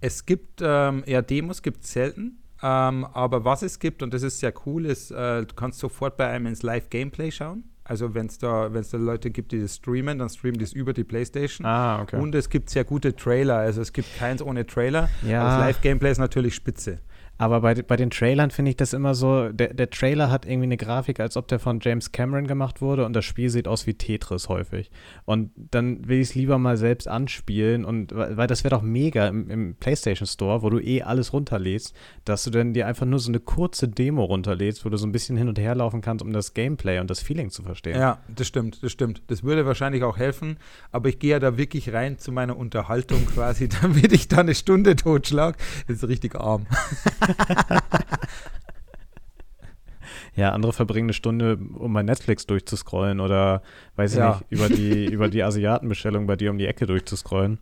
[0.00, 2.38] Es gibt, ähm, ja, Demos gibt es selten.
[2.62, 6.16] Ähm, aber was es gibt, und das ist sehr cool, ist, äh, du kannst sofort
[6.16, 7.64] bei einem ins Live-Gameplay schauen.
[7.84, 10.72] Also wenn es da, wenn's da Leute gibt, die das streamen, dann streamen die es
[10.72, 11.66] über die Playstation.
[11.66, 12.16] Ah, okay.
[12.16, 13.56] Und es gibt sehr gute Trailer.
[13.56, 15.10] Also es gibt keins ohne Trailer.
[15.22, 15.44] Ja.
[15.44, 17.00] Das Live-Gameplay ist natürlich spitze.
[17.36, 20.64] Aber bei, bei den Trailern finde ich das immer so, der, der Trailer hat irgendwie
[20.64, 23.86] eine Grafik, als ob der von James Cameron gemacht wurde und das Spiel sieht aus
[23.86, 24.90] wie Tetris häufig.
[25.24, 29.26] Und dann will ich es lieber mal selbst anspielen und weil das wäre doch mega
[29.26, 31.94] im, im, PlayStation Store, wo du eh alles runterlädst,
[32.24, 35.12] dass du dann dir einfach nur so eine kurze Demo runterlädst, wo du so ein
[35.12, 37.98] bisschen hin und her laufen kannst, um das Gameplay und das Feeling zu verstehen.
[37.98, 39.22] Ja, das stimmt, das stimmt.
[39.26, 40.58] Das würde wahrscheinlich auch helfen,
[40.92, 44.54] aber ich gehe ja da wirklich rein zu meiner Unterhaltung quasi, damit ich da eine
[44.54, 45.56] Stunde totschlag.
[45.88, 46.66] Das ist richtig arm.
[50.34, 53.62] ja, andere verbringen eine Stunde, um bei Netflix durchzuscrollen oder,
[53.96, 54.34] weiß ja.
[54.34, 57.58] ich nicht, über die, über die Asiatenbestellung bei dir um die Ecke durchzuscrollen.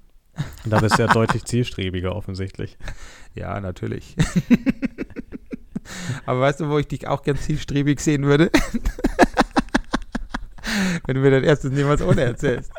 [0.65, 2.79] Da bist du ja deutlich zielstrebiger offensichtlich.
[3.35, 4.17] Ja, natürlich.
[6.27, 8.51] Aber weißt du, wo ich dich auch gern zielstrebig sehen würde?
[11.07, 12.73] Wenn du mir dein erstes niemals ohne erzählst.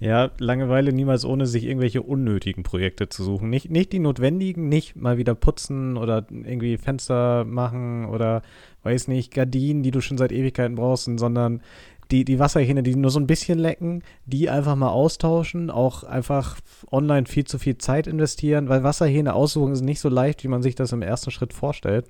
[0.00, 3.50] Ja, Langeweile niemals ohne sich irgendwelche unnötigen Projekte zu suchen.
[3.50, 8.42] Nicht, nicht die notwendigen, nicht mal wieder putzen oder irgendwie Fenster machen oder
[8.82, 11.62] weiß nicht, Gardinen, die du schon seit Ewigkeiten brauchst, sondern
[12.10, 16.58] die, die Wasserhähne, die nur so ein bisschen lecken, die einfach mal austauschen, auch einfach
[16.90, 20.62] online viel zu viel Zeit investieren, weil Wasserhähne aussuchen ist nicht so leicht, wie man
[20.62, 22.06] sich das im ersten Schritt vorstellt.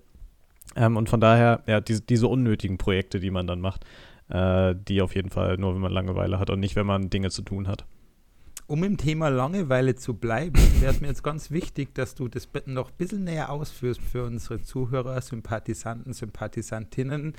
[0.75, 3.85] Ähm, und von daher, ja, diese, diese unnötigen Projekte, die man dann macht
[4.33, 7.31] äh, die auf jeden Fall nur, wenn man Langeweile hat und nicht, wenn man Dinge
[7.31, 7.85] zu tun hat.
[8.67, 12.49] Um im Thema Langeweile zu bleiben, wäre es mir jetzt ganz wichtig, dass du das
[12.65, 17.35] noch ein bisschen näher ausführst für unsere Zuhörer, Sympathisanten, Sympathisantinnen,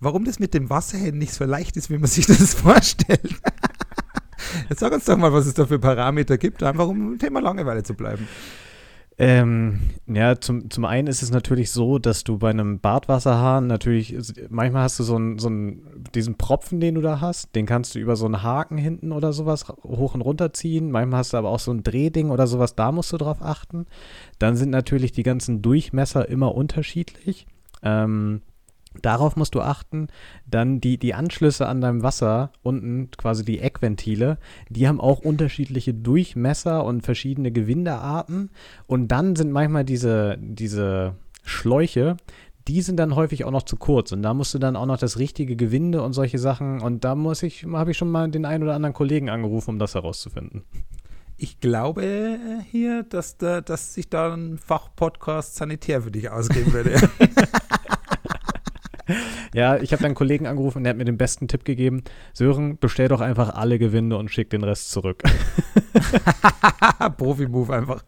[0.00, 3.22] warum das mit dem Wasserhänden nicht so leicht ist, wie man sich das vorstellt.
[4.68, 7.40] Jetzt sag uns doch mal, was es da für Parameter gibt, einfach um im Thema
[7.40, 8.28] Langeweile zu bleiben.
[9.16, 14.16] Ähm, ja, zum, zum einen ist es natürlich so, dass du bei einem Badwasserhahn natürlich,
[14.48, 17.94] manchmal hast du so einen, so einen, diesen Propfen, den du da hast, den kannst
[17.94, 20.90] du über so einen Haken hinten oder sowas hoch und runter ziehen.
[20.90, 23.86] Manchmal hast du aber auch so ein Drehding oder sowas, da musst du drauf achten.
[24.40, 27.46] Dann sind natürlich die ganzen Durchmesser immer unterschiedlich.
[27.82, 28.42] Ähm,
[29.02, 30.08] Darauf musst du achten.
[30.46, 35.94] Dann die, die Anschlüsse an deinem Wasser, unten quasi die Eckventile, die haben auch unterschiedliche
[35.94, 38.50] Durchmesser und verschiedene Gewindearten.
[38.86, 42.16] Und dann sind manchmal diese, diese Schläuche,
[42.66, 44.12] die sind dann häufig auch noch zu kurz.
[44.12, 46.80] Und da musst du dann auch noch das richtige Gewinde und solche Sachen.
[46.80, 49.78] Und da muss ich, habe ich schon mal den einen oder anderen Kollegen angerufen, um
[49.78, 50.64] das herauszufinden.
[51.36, 56.94] Ich glaube hier, dass, da, dass sich da ein Fachpodcast sanitär für dich ausgehen würde.
[59.54, 62.02] ja, ich habe dann einen Kollegen angerufen und der hat mir den besten Tipp gegeben.
[62.32, 65.22] Sören, bestell doch einfach alle Gewinde und schick den Rest zurück.
[67.16, 68.04] Profi-Move einfach.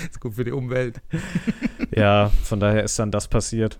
[0.10, 1.00] ist gut für die Umwelt.
[1.94, 3.78] ja, von daher ist dann das passiert.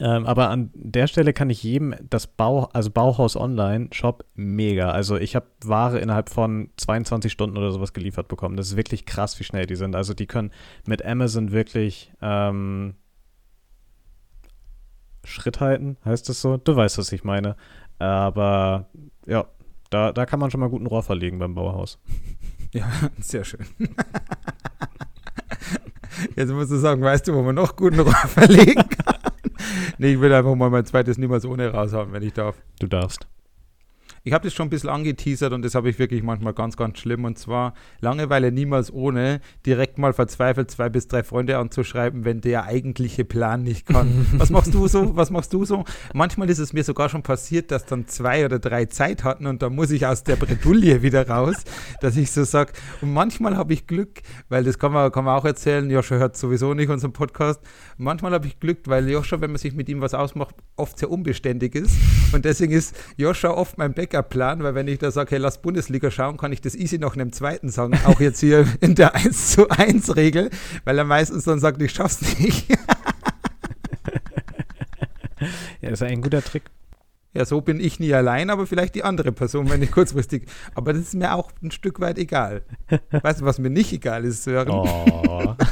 [0.00, 4.90] Ähm, aber an der Stelle kann ich jedem das Bau, also Bauhaus Online Shop mega.
[4.90, 8.56] Also ich habe Ware innerhalb von 22 Stunden oder sowas geliefert bekommen.
[8.56, 9.94] Das ist wirklich krass, wie schnell die sind.
[9.94, 10.50] Also die können
[10.86, 12.94] mit Amazon wirklich ähm,
[15.24, 16.56] Schritt halten, heißt es so?
[16.56, 17.56] Du weißt, was ich meine.
[17.98, 18.88] Aber
[19.26, 19.46] ja,
[19.90, 21.98] da, da kann man schon mal guten Rohr verlegen beim Bauhaus.
[22.74, 23.66] Ja, sehr schön.
[26.36, 29.32] Jetzt musst du sagen, weißt du, wo man noch guten Rohr verlegen kann?
[29.98, 32.56] nee, ich will einfach mal mein zweites niemals ohne raushauen, wenn ich darf.
[32.80, 33.26] Du darfst.
[34.24, 36.98] Ich habe das schon ein bisschen angeteasert und das habe ich wirklich manchmal ganz, ganz
[36.98, 37.24] schlimm.
[37.24, 42.64] Und zwar Langeweile niemals ohne, direkt mal verzweifelt zwei bis drei Freunde anzuschreiben, wenn der
[42.64, 44.26] eigentliche Plan nicht kann.
[44.36, 45.16] Was machst du so?
[45.16, 45.84] Was machst du so?
[46.14, 49.62] Manchmal ist es mir sogar schon passiert, dass dann zwei oder drei Zeit hatten und
[49.62, 51.64] da muss ich aus der Bredouille wieder raus,
[52.00, 52.72] dass ich so sage.
[53.00, 55.90] Und manchmal habe ich Glück, weil das kann man, kann man auch erzählen.
[55.90, 57.60] Joscha hört sowieso nicht unseren Podcast.
[57.96, 61.10] Manchmal habe ich Glück, weil Joscha, wenn man sich mit ihm was ausmacht, oft sehr
[61.10, 61.96] unbeständig ist.
[62.32, 66.10] Und deswegen ist Joscha oft mein Backup-Plan, weil wenn ich da sage, hey, lass Bundesliga
[66.10, 67.98] schauen, kann ich das easy noch einem zweiten sagen.
[68.04, 70.50] Auch jetzt hier in der 1 zu 1 Regel,
[70.84, 72.68] weil er meistens dann sagt, ich schaff's nicht.
[72.70, 72.76] ja,
[75.80, 76.64] das ist ein guter Trick.
[77.34, 80.46] Ja, so bin ich nie allein, aber vielleicht die andere Person, wenn ich kurzfristig.
[80.74, 82.62] Aber das ist mir auch ein Stück weit egal.
[83.10, 84.68] Weißt du, was mir nicht egal ist, Sören?
[84.68, 85.56] Oh.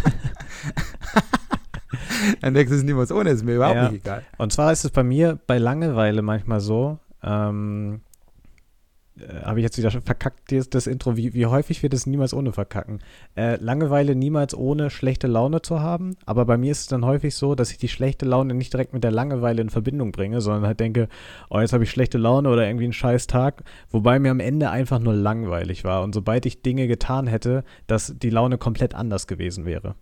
[2.43, 3.91] Ein nächstes niemals ohne ist mir überhaupt ja.
[3.91, 4.23] nicht egal.
[4.39, 8.01] Und zwar ist es bei mir bei Langeweile manchmal so, ähm,
[9.21, 12.35] äh, habe ich jetzt wieder verkackt, das, das Intro, wie, wie häufig wir das niemals
[12.35, 13.01] ohne verkacken.
[13.37, 17.35] Äh, Langeweile niemals ohne schlechte Laune zu haben, aber bei mir ist es dann häufig
[17.35, 20.67] so, dass ich die schlechte Laune nicht direkt mit der Langeweile in Verbindung bringe, sondern
[20.67, 21.09] halt denke,
[21.49, 24.71] oh, jetzt habe ich schlechte Laune oder irgendwie einen scheiß Tag, wobei mir am Ende
[24.71, 26.03] einfach nur langweilig war.
[26.03, 29.95] Und sobald ich Dinge getan hätte, dass die Laune komplett anders gewesen wäre.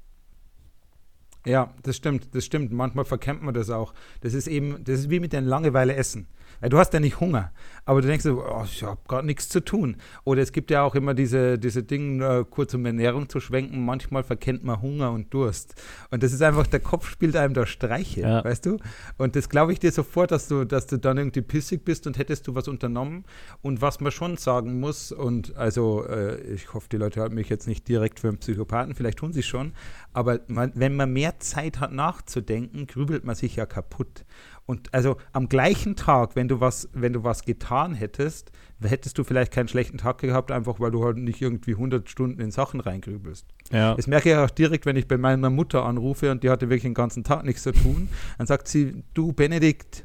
[1.46, 2.72] Ja, das stimmt, das stimmt.
[2.72, 3.94] Manchmal verkennt man das auch.
[4.20, 6.26] Das ist eben, das ist wie mit dem Langeweile essen.
[6.60, 7.52] Weil du hast ja nicht Hunger,
[7.84, 9.96] aber du denkst so, oh, ich habe gerade nichts zu tun.
[10.24, 13.84] Oder es gibt ja auch immer diese, diese Dinge, äh, kurz um Ernährung zu schwenken,
[13.84, 15.74] manchmal verkennt man Hunger und Durst.
[16.10, 18.44] Und das ist einfach, der Kopf spielt einem da Streiche, ja.
[18.44, 18.78] weißt du?
[19.16, 22.18] Und das glaube ich dir sofort, dass du, dass du dann irgendwie pissig bist und
[22.18, 23.24] hättest du was unternommen.
[23.62, 27.48] Und was man schon sagen muss, und also äh, ich hoffe, die Leute halten mich
[27.48, 29.72] jetzt nicht direkt für einen Psychopathen, vielleicht tun sie es schon,
[30.12, 34.24] aber man, wenn man mehr Zeit hat nachzudenken, grübelt man sich ja kaputt.
[34.68, 38.52] Und also am gleichen Tag, wenn du was, wenn du was getan hättest,
[38.82, 42.38] hättest du vielleicht keinen schlechten Tag gehabt, einfach weil du halt nicht irgendwie 100 Stunden
[42.38, 43.46] in Sachen reingrübelst.
[43.72, 43.94] Ja.
[43.94, 46.82] Das merke ich auch direkt, wenn ich bei meiner Mutter anrufe und die hatte wirklich
[46.82, 48.10] den ganzen Tag nichts zu tun.
[48.36, 50.04] Dann sagt sie, du Benedikt,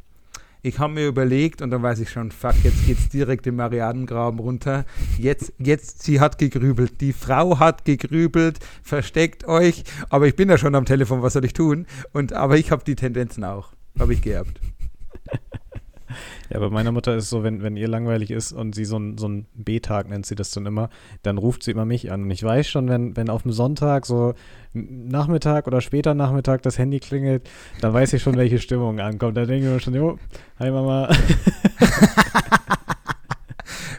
[0.61, 3.57] ich habe mir überlegt und dann weiß ich schon, fuck, jetzt geht es direkt im
[3.57, 4.85] Marianengraben runter.
[5.17, 7.01] Jetzt, jetzt, sie hat gegrübelt.
[7.01, 11.43] Die Frau hat gegrübelt, versteckt euch, aber ich bin ja schon am Telefon, was soll
[11.43, 11.85] ich tun?
[12.13, 13.72] Und, aber ich habe die Tendenzen auch.
[13.99, 14.59] Habe ich geerbt.
[16.51, 18.97] Ja, bei meiner Mutter ist es so, wenn, wenn ihr langweilig ist und sie so
[18.97, 20.89] einen so B-Tag nennt sie das dann immer,
[21.23, 22.23] dann ruft sie immer mich an.
[22.23, 24.35] Und ich weiß schon, wenn, wenn auf dem Sonntag so
[24.73, 27.49] Nachmittag oder später Nachmittag das Handy klingelt,
[27.81, 29.37] dann weiß ich schon, welche Stimmung ankommt.
[29.37, 30.19] Da denke ich mir schon, jo,
[30.59, 31.09] hi Mama.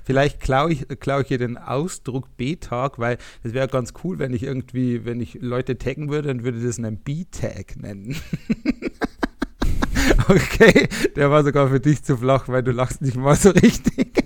[0.04, 4.35] Vielleicht klaue ich, klau ich hier den Ausdruck B-Tag, weil es wäre ganz cool, wenn
[4.35, 8.14] ich irgendwie, wenn ich Leute taggen würde, dann würde das einen B-Tag nennen.
[10.28, 14.24] Okay, der war sogar für dich zu flach, weil du lachst nicht mal so richtig.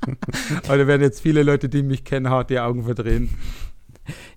[0.66, 3.30] Aber da werden jetzt viele Leute, die mich kennen, hart die Augen verdrehen.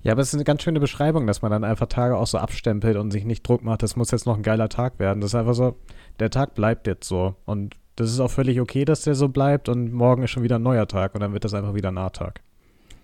[0.02, 2.38] Ja, aber es ist eine ganz schöne Beschreibung, dass man dann einfach Tage auch so
[2.38, 5.20] abstempelt und sich nicht Druck macht, das muss jetzt noch ein geiler Tag werden.
[5.22, 5.78] Das ist einfach so,
[6.20, 7.36] der Tag bleibt jetzt so.
[7.46, 10.60] Und das ist auch völlig okay, dass der so bleibt und morgen ist schon wieder
[10.60, 12.42] ein neuer Tag und dann wird das einfach wieder ein Nahtag.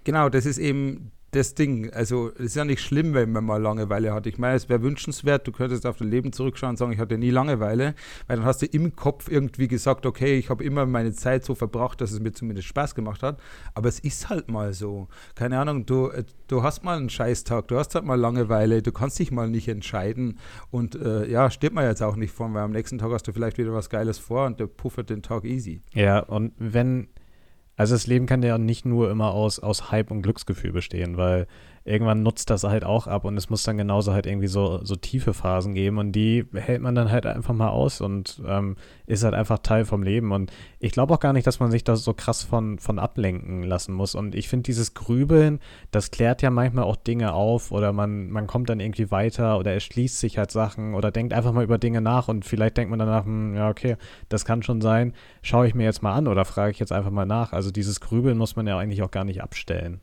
[0.03, 1.91] Genau, das ist eben das Ding.
[1.91, 4.25] Also es ist ja nicht schlimm, wenn man mal Langeweile hat.
[4.27, 7.17] Ich meine, es wäre wünschenswert, du könntest auf dein Leben zurückschauen und sagen, ich hatte
[7.17, 7.95] nie Langeweile,
[8.27, 11.55] weil dann hast du im Kopf irgendwie gesagt, okay, ich habe immer meine Zeit so
[11.55, 13.39] verbracht, dass es mir zumindest Spaß gemacht hat.
[13.73, 15.07] Aber es ist halt mal so.
[15.35, 16.11] Keine Ahnung, du,
[16.47, 19.67] du hast mal einen Scheißtag, du hast halt mal Langeweile, du kannst dich mal nicht
[19.67, 20.39] entscheiden.
[20.71, 23.33] Und äh, ja, steht man jetzt auch nicht vor, weil am nächsten Tag hast du
[23.33, 25.81] vielleicht wieder was Geiles vor und der puffert den Tag easy.
[25.93, 27.07] Ja, und wenn
[27.79, 31.47] also das Leben kann ja nicht nur immer aus, aus Hype und Glücksgefühl bestehen, weil
[31.89, 34.95] irgendwann nutzt das halt auch ab und es muss dann genauso halt irgendwie so, so
[34.95, 38.75] tiefe Phasen geben und die hält man dann halt einfach mal aus und ähm,
[39.08, 40.32] ist halt einfach Teil vom Leben.
[40.32, 43.63] Und ich glaube auch gar nicht, dass man sich da so krass von, von ablenken
[43.63, 44.13] lassen muss.
[44.13, 48.45] Und ich finde, dieses Grübeln, das klärt ja manchmal auch Dinge auf oder man, man
[48.45, 52.02] kommt dann irgendwie weiter oder erschließt sich halt Sachen oder denkt einfach mal über Dinge
[52.02, 53.97] nach und vielleicht denkt man danach, hm, ja, okay,
[54.30, 57.12] das kann schon sein, schaue ich mir jetzt mal an oder frage ich jetzt einfach
[57.12, 57.52] mal nach.
[57.52, 60.02] Also dieses Grübeln muss man ja eigentlich auch gar nicht abstellen.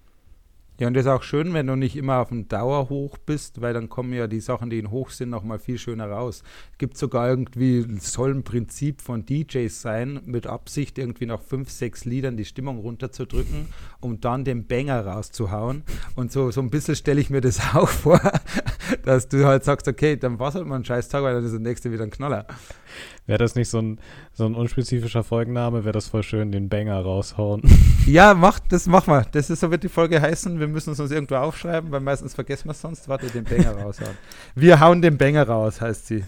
[0.78, 3.72] Ja, und das ist auch schön, wenn du nicht immer auf dem Dauerhoch bist, weil
[3.72, 6.42] dann kommen ja die Sachen, die in Hoch sind, nochmal viel schöner raus.
[6.72, 11.70] Es gibt sogar irgendwie, soll ein Prinzip von DJs sein, mit Absicht irgendwie nach fünf,
[11.70, 13.68] sechs Liedern die Stimmung runterzudrücken,
[14.00, 15.82] um dann den Banger rauszuhauen.
[16.14, 18.20] Und so, so ein bisschen stelle ich mir das auch vor,
[19.04, 21.44] dass du halt sagst, okay, dann war es halt mal ein scheiß Tag, weil dann
[21.44, 22.46] ist der nächste wieder ein Knaller.
[23.26, 23.98] Wäre das nicht so ein,
[24.32, 27.62] so ein unspezifischer Folgenname, wäre das voll schön, den Banger raushauen.
[28.06, 29.26] Ja, mach, das machen wir.
[29.32, 30.60] Das ist, so wird die Folge heißen.
[30.60, 33.08] Wir müssen es uns irgendwo aufschreiben, weil meistens vergessen wir es sonst.
[33.08, 34.16] Warte, den Banger raushauen.
[34.54, 36.22] Wir hauen den Banger raus, heißt sie.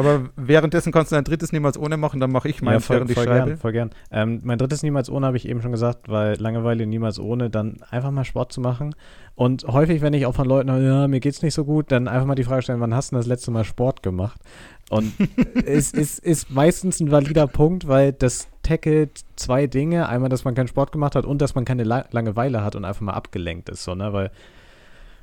[0.00, 2.96] Aber währenddessen kannst du ein drittes niemals ohne machen, dann mache ich meins, ja, voll,
[2.96, 3.46] während ich voll schreibe.
[3.46, 3.90] gern, voll gern.
[4.10, 7.76] Ähm, mein drittes Niemals ohne habe ich eben schon gesagt, weil Langeweile niemals ohne, dann
[7.90, 8.94] einfach mal Sport zu machen.
[9.34, 12.08] Und häufig, wenn ich auch von Leuten höre, ja, mir geht's nicht so gut, dann
[12.08, 14.40] einfach mal die Frage stellen, wann hast du das letzte Mal Sport gemacht?
[14.88, 15.12] Und
[15.66, 20.08] es ist, ist meistens ein valider Punkt, weil das tackelt zwei Dinge.
[20.08, 22.84] Einmal, dass man keinen Sport gemacht hat und dass man keine La Langeweile hat und
[22.84, 24.12] einfach mal abgelenkt ist, so, ne?
[24.12, 24.30] Weil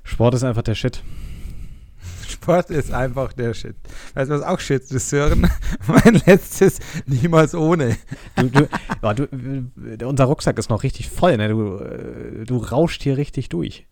[0.03, 1.03] Sport ist einfach der Shit.
[2.28, 3.75] Sport ist einfach der Shit.
[4.13, 5.49] Weißt du, was auch Shit ist, Sören?
[5.88, 7.97] mein letztes niemals ohne.
[8.36, 8.67] Du, du,
[9.01, 11.49] du, äh, unser Rucksack ist noch richtig voll, ne?
[11.49, 13.88] Du, äh, du rauscht hier richtig durch.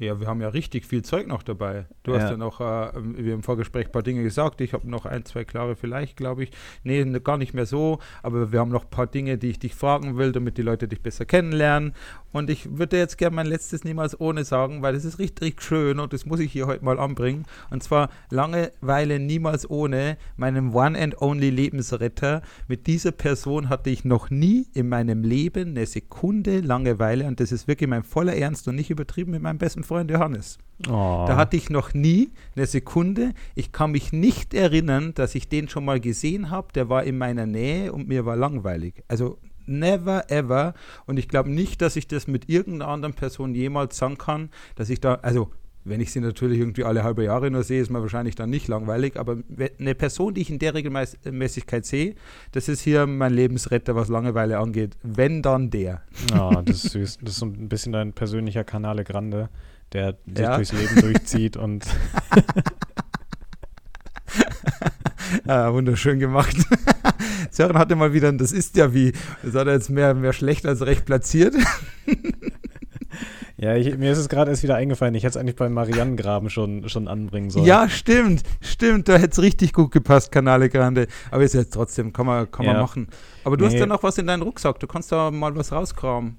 [0.00, 1.84] Ja, wir haben ja richtig viel Zeug noch dabei.
[2.04, 2.20] Du Ja.
[2.22, 4.62] hast ja noch, äh, wir im Vorgespräch ein paar Dinge gesagt.
[4.62, 6.52] Ich habe noch ein, zwei klare vielleicht, glaube ich.
[6.84, 7.98] Nee, ne- gar nicht mehr so.
[8.22, 10.88] Aber wir haben noch ein paar Dinge, die ich dich fragen will, damit die Leute
[10.88, 11.92] dich besser kennenlernen.
[12.32, 15.98] Und ich würde jetzt gerne mein letztes niemals ohne sagen, weil das ist richtig schön
[15.98, 17.44] und das muss ich hier heute mal anbringen.
[17.68, 22.40] Und zwar Langeweile niemals ohne meinem One and Only Lebensretter.
[22.68, 27.52] Mit dieser Person hatte ich noch nie in meinem Leben eine Sekunde Langeweile und das
[27.52, 30.58] ist wirklich mein voller Ernst und nicht übertrieben mit meinem besten Freund Johannes.
[30.88, 31.24] Oh.
[31.28, 33.32] Da hatte ich noch nie eine Sekunde.
[33.54, 36.68] Ich kann mich nicht erinnern, dass ich den schon mal gesehen habe.
[36.74, 39.02] Der war in meiner Nähe und mir war langweilig.
[39.08, 40.74] Also never ever.
[41.06, 44.88] Und ich glaube nicht, dass ich das mit irgendeiner anderen Person jemals sagen kann, dass
[44.88, 45.50] ich da, also
[45.84, 48.68] wenn ich sie natürlich irgendwie alle halbe Jahre nur sehe, ist mir wahrscheinlich dann nicht
[48.68, 49.18] langweilig.
[49.18, 49.38] Aber
[49.78, 52.14] eine Person, die ich in der Regelmäßigkeit sehe,
[52.52, 54.96] das ist hier mein Lebensretter, was Langeweile angeht.
[55.02, 56.02] Wenn dann der.
[56.38, 57.18] Oh, das ist süß.
[57.22, 59.48] Das ist so ein bisschen dein persönlicher Canale Grande,
[59.92, 60.56] der sich Ja.
[60.56, 61.84] durchs Leben durchzieht und
[65.46, 66.56] Ah, wunderschön gemacht.
[67.50, 69.12] Sören hatte mal wieder, ein das ist ja wie,
[69.42, 71.54] das hat er jetzt mehr, mehr schlecht als recht platziert.
[73.56, 75.14] ja, ich, mir ist es gerade erst wieder eingefallen.
[75.14, 77.64] Ich hätte es eigentlich beim Marianengraben schon, schon anbringen sollen.
[77.66, 81.06] Ja, stimmt, stimmt, da hätte es richtig gut gepasst, Canale Grande.
[81.30, 82.80] Aber ist jetzt trotzdem, kann man, kann man Ja.
[82.82, 83.08] machen.
[83.44, 83.80] Aber du hast Nee.
[83.80, 86.36] ja noch was in deinem Rucksack, du kannst da mal was rauskramen.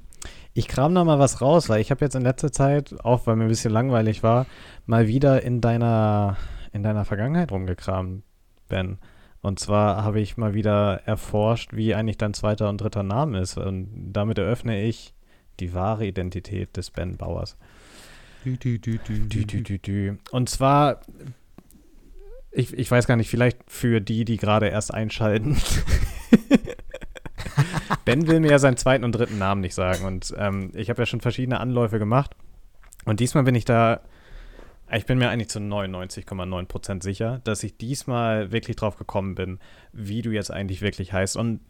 [0.54, 3.38] Ich kram da mal was raus, weil ich habe jetzt in letzter Zeit, auch weil
[3.38, 4.46] mir ein bisschen langweilig war,
[4.86, 6.38] mal wieder in deiner,
[6.74, 8.24] in deiner Vergangenheit rumgekramt,
[8.68, 8.98] Ben.
[9.42, 13.58] Und zwar habe ich mal wieder erforscht, wie eigentlich dein zweiter und dritter Name ist.
[13.58, 15.14] Und damit eröffne ich
[15.60, 17.58] die wahre Identität des Ben Bauers.
[18.46, 20.18] Dü, dü, dü, dü.
[20.32, 21.02] Und zwar,
[22.52, 25.58] ich, ich weiß gar nicht, vielleicht für die, die gerade erst einschalten.
[28.06, 30.06] ben will mir ja seinen zweiten und dritten Namen nicht sagen.
[30.06, 32.36] Und ähm, ich habe ja schon verschiedene Anläufe gemacht.
[33.06, 34.02] Und diesmal bin ich da,
[34.92, 39.60] ich bin mir eigentlich zu 99,9% sicher, dass ich diesmal wirklich drauf gekommen bin,
[39.92, 41.38] wie du jetzt eigentlich wirklich heißt.
[41.38, 41.62] Und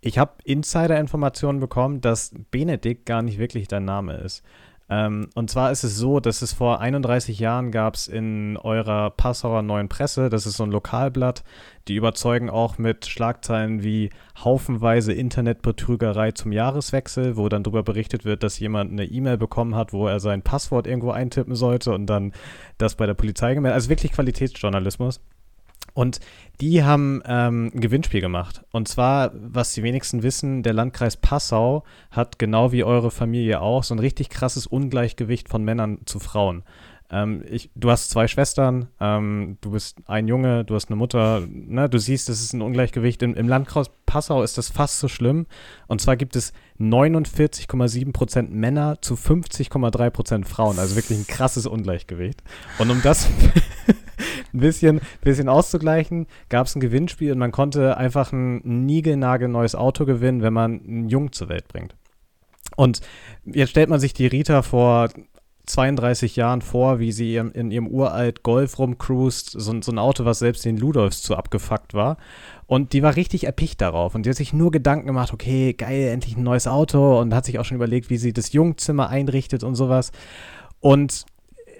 [0.00, 4.42] ich habe Insider-Informationen bekommen, dass Benedikt gar nicht wirklich dein Name ist.
[4.90, 9.10] Ähm, und zwar ist es so, dass es vor 31 Jahren gab es in eurer
[9.10, 11.44] Passauer Neuen Presse, das ist so ein Lokalblatt,
[11.88, 14.10] die überzeugen auch mit Schlagzeilen wie
[14.42, 19.92] haufenweise Internetbetrügerei zum Jahreswechsel, wo dann darüber berichtet wird, dass jemand eine E-Mail bekommen hat,
[19.92, 22.32] wo er sein Passwort irgendwo eintippen sollte und dann
[22.78, 23.74] das bei der Polizei gemeldet.
[23.74, 25.20] Also wirklich Qualitätsjournalismus.
[25.94, 26.20] Und
[26.60, 28.62] die haben ähm, ein Gewinnspiel gemacht.
[28.72, 33.84] Und zwar, was die wenigsten wissen, der Landkreis Passau hat genau wie eure Familie auch
[33.84, 36.64] so ein richtig krasses Ungleichgewicht von Männern zu Frauen.
[37.10, 41.42] Ähm, ich, du hast zwei Schwestern, ähm, du bist ein Junge, du hast eine Mutter.
[41.48, 41.88] Ne?
[41.88, 43.22] Du siehst, das ist ein Ungleichgewicht.
[43.22, 45.46] Im, Im Landkreis Passau ist das fast so schlimm.
[45.86, 50.78] Und zwar gibt es 49,7% Männer zu 50,3% Frauen.
[50.78, 52.42] Also wirklich ein krasses Ungleichgewicht.
[52.78, 53.28] Und um das
[54.58, 60.04] ein bisschen, bisschen auszugleichen, gab es ein Gewinnspiel und man konnte einfach ein niegelnagelneues Auto
[60.04, 61.94] gewinnen, wenn man einen Jungen zur Welt bringt.
[62.76, 63.00] Und
[63.44, 65.08] jetzt stellt man sich die Rita vor
[65.68, 70.24] 32 Jahren vor, wie sie in, in ihrem uralt Golf rumcruist, so, so ein Auto,
[70.24, 72.16] was selbst den Ludolfs zu abgefuckt war.
[72.66, 74.14] Und die war richtig erpicht darauf.
[74.14, 77.20] Und die hat sich nur Gedanken gemacht, okay, geil, endlich ein neues Auto.
[77.20, 80.12] Und hat sich auch schon überlegt, wie sie das Jungzimmer einrichtet und sowas.
[80.80, 81.26] Und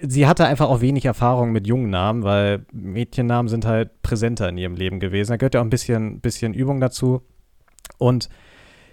[0.01, 4.57] sie hatte einfach auch wenig Erfahrung mit jungen Namen, weil Mädchennamen sind halt präsenter in
[4.57, 5.31] ihrem Leben gewesen.
[5.31, 7.21] Da gehört ja auch ein bisschen, bisschen Übung dazu.
[7.97, 8.29] Und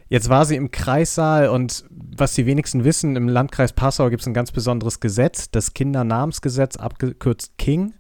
[0.09, 4.27] jetzt war sie im Kreissaal und was die wenigsten wissen, im Landkreis Passau gibt es
[4.27, 7.95] ein ganz besonderes Gesetz, das Kindernamensgesetz, abgekürzt King.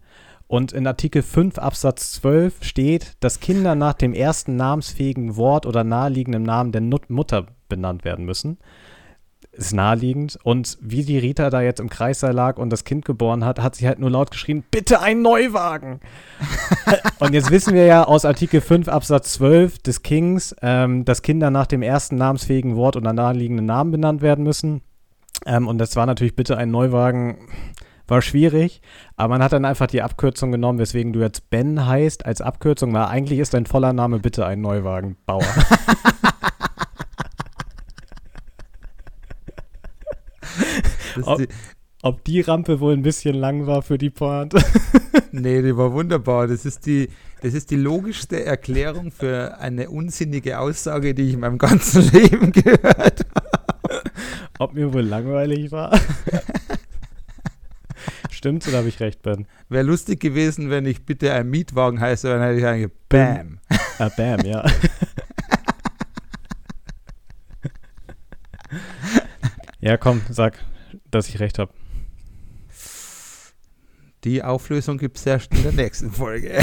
[0.48, 5.82] Und in Artikel 5 Absatz 12 steht, dass Kinder nach dem ersten namensfähigen Wort oder
[5.82, 8.58] naheliegenden Namen der Mutter benannt werden müssen.
[9.56, 10.38] Ist naheliegend.
[10.42, 13.74] Und wie die Rita da jetzt im Kreissaal lag und das Kind geboren hat, hat
[13.74, 16.00] sie halt nur laut geschrien, bitte ein Neuwagen.
[17.20, 21.50] und jetzt wissen wir ja aus Artikel 5 Absatz 12 des Kings, ähm, dass Kinder
[21.50, 24.82] nach dem ersten namensfähigen Wort oder naheliegenden Namen benannt werden müssen.
[25.46, 27.38] Ähm, und das war natürlich bitte ein Neuwagen
[28.08, 28.82] war schwierig,
[29.16, 32.92] aber man hat dann einfach die Abkürzung genommen, weswegen du jetzt Ben heißt als Abkürzung,
[32.92, 35.42] weil eigentlich ist dein voller Name bitte ein Neuwagenbauer.
[40.56, 41.48] Das Ob- die,
[42.02, 44.62] Ob die Rampe wohl ein bisschen lang war für die Pointe?
[45.32, 46.46] nee, die war wunderbar.
[46.46, 47.08] Das ist die,
[47.42, 52.52] das ist die logischste Erklärung für eine unsinnige Aussage, die ich in meinem ganzen Leben
[52.52, 54.02] gehört habe.
[54.58, 55.98] Ob mir wohl langweilig war?
[58.30, 59.46] Stimmt's oder habe ich recht, Ben?
[59.68, 63.58] Wäre lustig gewesen, wenn ich bitte ein Mietwagen heiße, dann hätte ich eigentlich Bam.
[63.98, 64.64] Ah, bam, ja.
[69.80, 70.58] ja, komm, sag,
[71.10, 71.72] dass ich recht habe.
[74.24, 76.58] Die Auflösung gibt es erst in der nächsten Folge.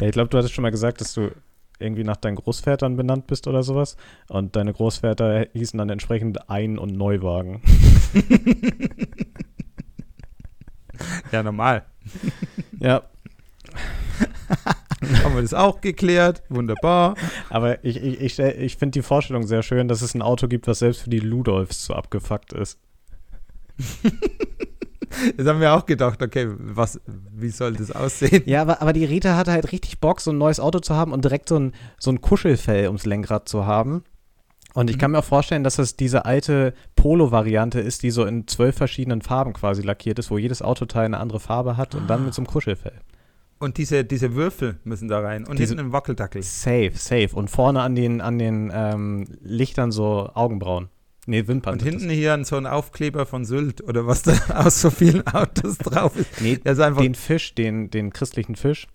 [0.00, 1.30] Ja, ich glaube, du hattest schon mal gesagt, dass du
[1.78, 3.96] irgendwie nach deinen Großvätern benannt bist oder sowas.
[4.28, 7.62] Und deine Großväter hießen dann entsprechend Ein- und Neuwagen.
[11.32, 11.84] ja, normal.
[12.80, 13.02] Ja,
[15.24, 16.42] Haben wir das auch geklärt.
[16.48, 17.14] Wunderbar.
[17.50, 20.66] aber ich, ich, ich, ich finde die Vorstellung sehr schön, dass es ein Auto gibt,
[20.66, 22.78] was selbst für die Ludolfs so abgefuckt ist.
[25.36, 28.42] Jetzt haben wir auch gedacht, okay, was, wie soll das aussehen?
[28.46, 31.12] Ja, aber, aber die Rita hatte halt richtig Bock, so ein neues Auto zu haben
[31.12, 34.02] und direkt so ein, so ein Kuschelfell ums Lenkrad zu haben.
[34.74, 38.48] Und ich kann mir auch vorstellen, dass das diese alte Polo-Variante ist, die so in
[38.48, 42.24] zwölf verschiedenen Farben quasi lackiert ist, wo jedes Autoteil eine andere Farbe hat und dann
[42.24, 43.00] mit so einem Kuschelfell.
[43.64, 45.44] Und diese, diese Würfel müssen da rein.
[45.46, 46.42] Und Diese- hinten ein Wackeldackel.
[46.42, 47.30] Safe, safe.
[47.34, 50.88] Und vorne an den, an den ähm, Lichtern so Augenbrauen.
[51.26, 51.72] Nee, Wimpern.
[51.74, 55.78] Und hinten hier so ein Aufkleber von Sylt oder was da aus so vielen Autos
[55.78, 56.30] drauf ist.
[56.32, 56.40] das.
[56.42, 57.00] Nee, Der ist einfach.
[57.00, 58.86] den Fisch, den, den christlichen Fisch.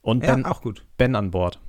[0.00, 0.86] Und ja, ben, auch gut.
[0.96, 1.60] ben an Bord.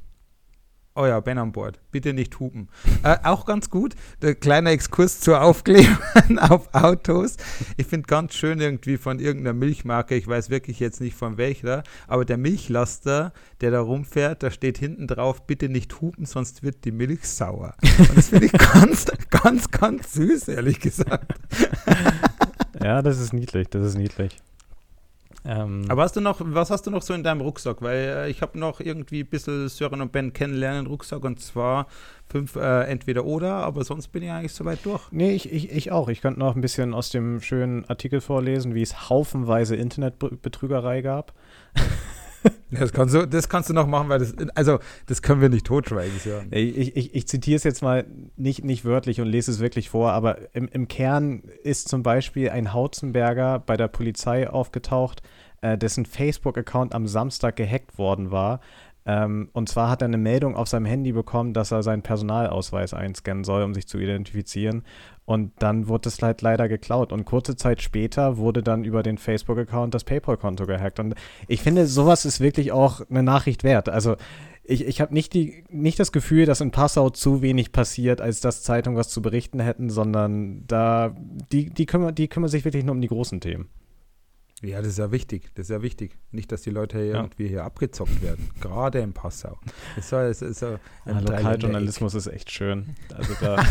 [0.95, 1.79] Oh ja, Ben an Bord.
[1.89, 2.69] Bitte nicht hupen.
[3.01, 3.95] Äh, auch ganz gut.
[4.21, 7.37] Der kleine Exkurs zur Aufklebern auf Autos.
[7.77, 11.81] Ich finde ganz schön irgendwie von irgendeiner Milchmarke, ich weiß wirklich jetzt nicht von welcher,
[12.07, 16.85] aber der Milchlaster, der da rumfährt, da steht hinten drauf, bitte nicht hupen, sonst wird
[16.85, 17.73] die Milch sauer.
[17.97, 21.33] Und das finde ich ganz, ganz, ganz süß, ehrlich gesagt.
[22.83, 24.37] Ja, das ist niedlich, das ist niedlich.
[25.45, 27.81] Ähm, Aber hast du noch, was hast du noch so in deinem Rucksack?
[27.81, 31.87] Weil äh, ich habe noch irgendwie ein bisschen Sören und Ben kennenlernen Rucksack und zwar
[32.29, 35.11] fünf äh, entweder oder, aber sonst bin ich eigentlich soweit durch.
[35.11, 36.07] Nee, ich, ich, ich auch.
[36.07, 41.33] Ich könnte noch ein bisschen aus dem schönen Artikel vorlesen, wie es haufenweise Internetbetrügerei gab.
[42.79, 45.65] Das kannst du, das kannst du noch machen, weil das, also das können wir nicht
[45.65, 46.13] totschweigen.
[46.51, 48.05] Ich, ich, ich, ich zitiere es jetzt mal
[48.35, 52.49] nicht, nicht wörtlich und lese es wirklich vor, aber im, im Kern ist zum Beispiel
[52.49, 55.21] ein Hauzenberger bei der Polizei aufgetaucht,
[55.61, 58.59] äh, dessen Facebook-Account am Samstag gehackt worden war.
[59.05, 62.93] Ähm, und zwar hat er eine Meldung auf seinem Handy bekommen, dass er seinen Personalausweis
[62.93, 64.83] einscannen soll, um sich zu identifizieren.
[65.25, 67.11] Und dann wurde es halt leider geklaut.
[67.11, 70.99] Und kurze Zeit später wurde dann über den Facebook-Account das PayPal-Konto gehackt.
[70.99, 71.15] Und
[71.47, 73.89] ich finde, sowas ist wirklich auch eine Nachricht wert.
[73.89, 74.15] Also
[74.65, 75.35] ich, ich habe nicht,
[75.71, 79.59] nicht das Gefühl, dass in Passau zu wenig passiert, als dass Zeitungen was zu berichten
[79.59, 81.15] hätten, sondern da,
[81.51, 83.67] die, die, kümmern, die kümmern sich wirklich nur um die großen Themen.
[84.63, 86.17] Ja, das ist ja wichtig, das ist ja wichtig.
[86.31, 87.15] Nicht, dass die Leute hier Ja.
[87.21, 89.57] irgendwie hier abgezockt werden, gerade in Passau.
[89.97, 92.95] Das soll, es ist so Ja, Lokaljournalismus ist echt schön.
[93.13, 93.61] Also da,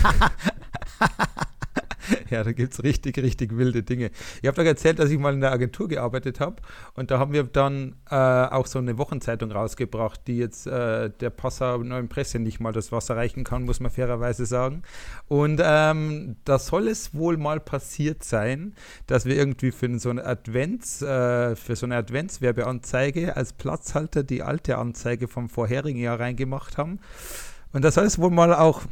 [2.31, 4.11] Ja, da gibt es richtig, richtig wilde Dinge.
[4.41, 6.57] Ich habe doch erzählt, dass ich mal in der Agentur gearbeitet habe
[6.95, 11.31] und da haben wir dann äh, auch so eine Wochenzeitung rausgebracht, die jetzt äh, der
[11.31, 14.83] Passau Neuen Presse nicht mal das Wasser reichen kann, muss man fairerweise sagen.
[15.29, 18.75] Und ähm, da soll es wohl mal passiert sein,
[19.07, 24.43] dass wir irgendwie für so eine Advents, äh, für so eine Adventswerbeanzeige als Platzhalter die
[24.43, 27.01] alte Anzeige vom vorherigen Jahr reingemacht haben.
[27.73, 28.83] Und das soll es wohl mal auch,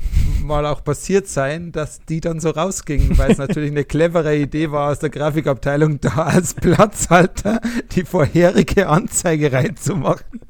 [0.43, 4.71] mal auch passiert sein, dass die dann so rausgingen, weil es natürlich eine clevere Idee
[4.71, 7.61] war, aus der Grafikabteilung da als Platzhalter
[7.93, 10.41] die vorherige Anzeige reinzumachen.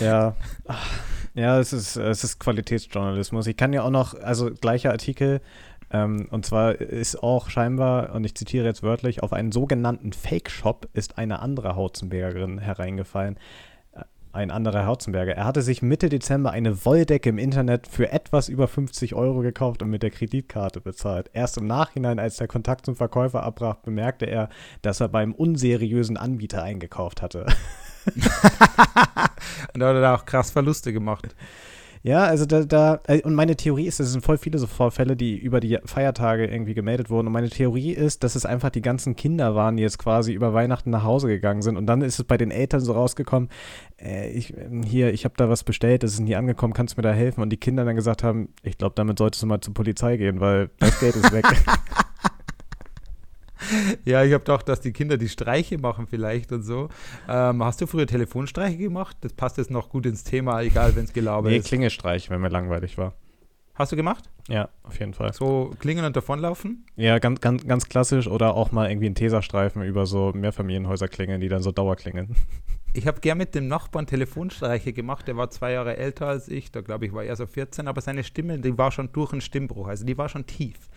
[0.00, 0.34] ja.
[1.34, 3.46] Ja, es ist, es ist Qualitätsjournalismus.
[3.46, 5.40] Ich kann ja auch noch, also gleicher Artikel,
[5.92, 10.88] ähm, und zwar ist auch scheinbar, und ich zitiere jetzt wörtlich, auf einen sogenannten Fake-Shop
[10.92, 13.38] ist eine andere Hauzenbergerin hereingefallen.
[14.32, 15.34] Ein anderer Hauzenberger.
[15.34, 19.82] Er hatte sich Mitte Dezember eine Wolldecke im Internet für etwas über 50 Euro gekauft
[19.82, 21.30] und mit der Kreditkarte bezahlt.
[21.32, 24.48] Erst im Nachhinein, als der Kontakt zum Verkäufer abbrach, bemerkte er,
[24.82, 27.46] dass er beim unseriösen Anbieter eingekauft hatte.
[29.74, 31.34] Und da hat er da auch krass Verluste gemacht.
[32.02, 35.16] Ja, also da, da, äh, und meine Theorie ist, es sind voll viele so Vorfälle,
[35.16, 37.26] die über die Feiertage irgendwie gemeldet wurden.
[37.26, 40.54] Und meine Theorie ist, dass es einfach die ganzen Kinder waren, die jetzt quasi über
[40.54, 41.76] Weihnachten nach Hause gegangen sind.
[41.76, 43.50] Und dann ist es bei den Eltern so rausgekommen,
[44.00, 47.00] äh, ich, ähm, hier, ich habe da was bestellt, das ist nie angekommen, kannst du
[47.00, 47.42] mir da helfen?
[47.42, 50.40] Und die Kinder dann gesagt haben, ich glaube, damit solltest du mal zur Polizei gehen,
[50.40, 51.44] weil das Geld ist weg.
[54.04, 56.88] ja, ich habe gedacht, dass die Kinder die Streiche machen vielleicht und so.
[57.28, 59.16] Ähm, hast du früher Telefonstreiche gemacht?
[59.20, 61.66] Das passt jetzt noch gut ins Thema, egal wenn es gelabert Nee, ist.
[61.66, 63.14] Klingelstreich, wenn mir langweilig war.
[63.74, 64.28] Hast du gemacht?
[64.48, 65.32] Ja, auf jeden Fall.
[65.32, 66.84] So klingeln und davonlaufen?
[66.96, 71.40] Ja, ganz, ganz, ganz klassisch oder auch mal irgendwie ein Tesastreifen über so Mehrfamilienhäuser klingeln,
[71.40, 72.36] die dann so Dauerklingeln.
[72.92, 75.28] Ich habe gern mit dem Nachbarn Telefonstreiche gemacht.
[75.28, 76.72] Der war zwei Jahre älter als ich.
[76.72, 77.86] Da glaube ich, war er so 14.
[77.86, 79.86] Aber seine Stimme, die war schon durch einen Stimmbruch.
[79.86, 80.88] Also die war schon tief.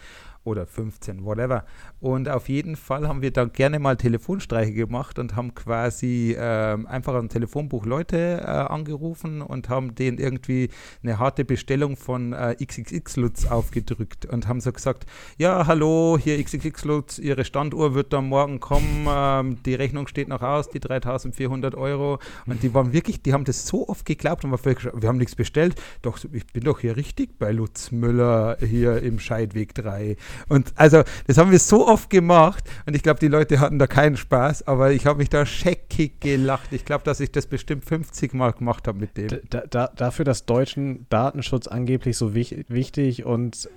[0.46, 1.64] Oder 15, whatever.
[2.02, 6.86] Und auf jeden Fall haben wir da gerne mal Telefonstreiche gemacht und haben quasi ähm,
[6.86, 10.70] einfach am Telefonbuch Leute äh, angerufen und haben denen irgendwie
[11.02, 15.06] eine harte Bestellung von äh, XXX Lutz aufgedrückt und haben so gesagt,
[15.38, 20.28] ja, hallo, hier XXX Lutz, Ihre Standuhr wird dann morgen kommen, ähm, die Rechnung steht
[20.28, 22.20] noch aus, die 3400 Euro.
[22.46, 25.18] Und die waren wirklich, die haben das so oft geglaubt und war völlig, wir haben
[25.18, 25.76] nichts bestellt.
[26.02, 30.18] Doch, ich bin doch hier richtig bei Lutz Müller hier im Scheidweg 3.
[30.50, 33.88] Und also, das haben wir so oft gemacht und ich glaube, die Leute hatten da
[33.88, 36.72] keinen Spaß, aber ich habe mich da scheckig gelacht.
[36.72, 39.30] Ich glaube, dass ich das bestimmt 50 Mal gemacht habe mit dem.
[39.50, 43.70] Da, da, dafür, dass deutschen Datenschutz angeblich so wich, wichtig und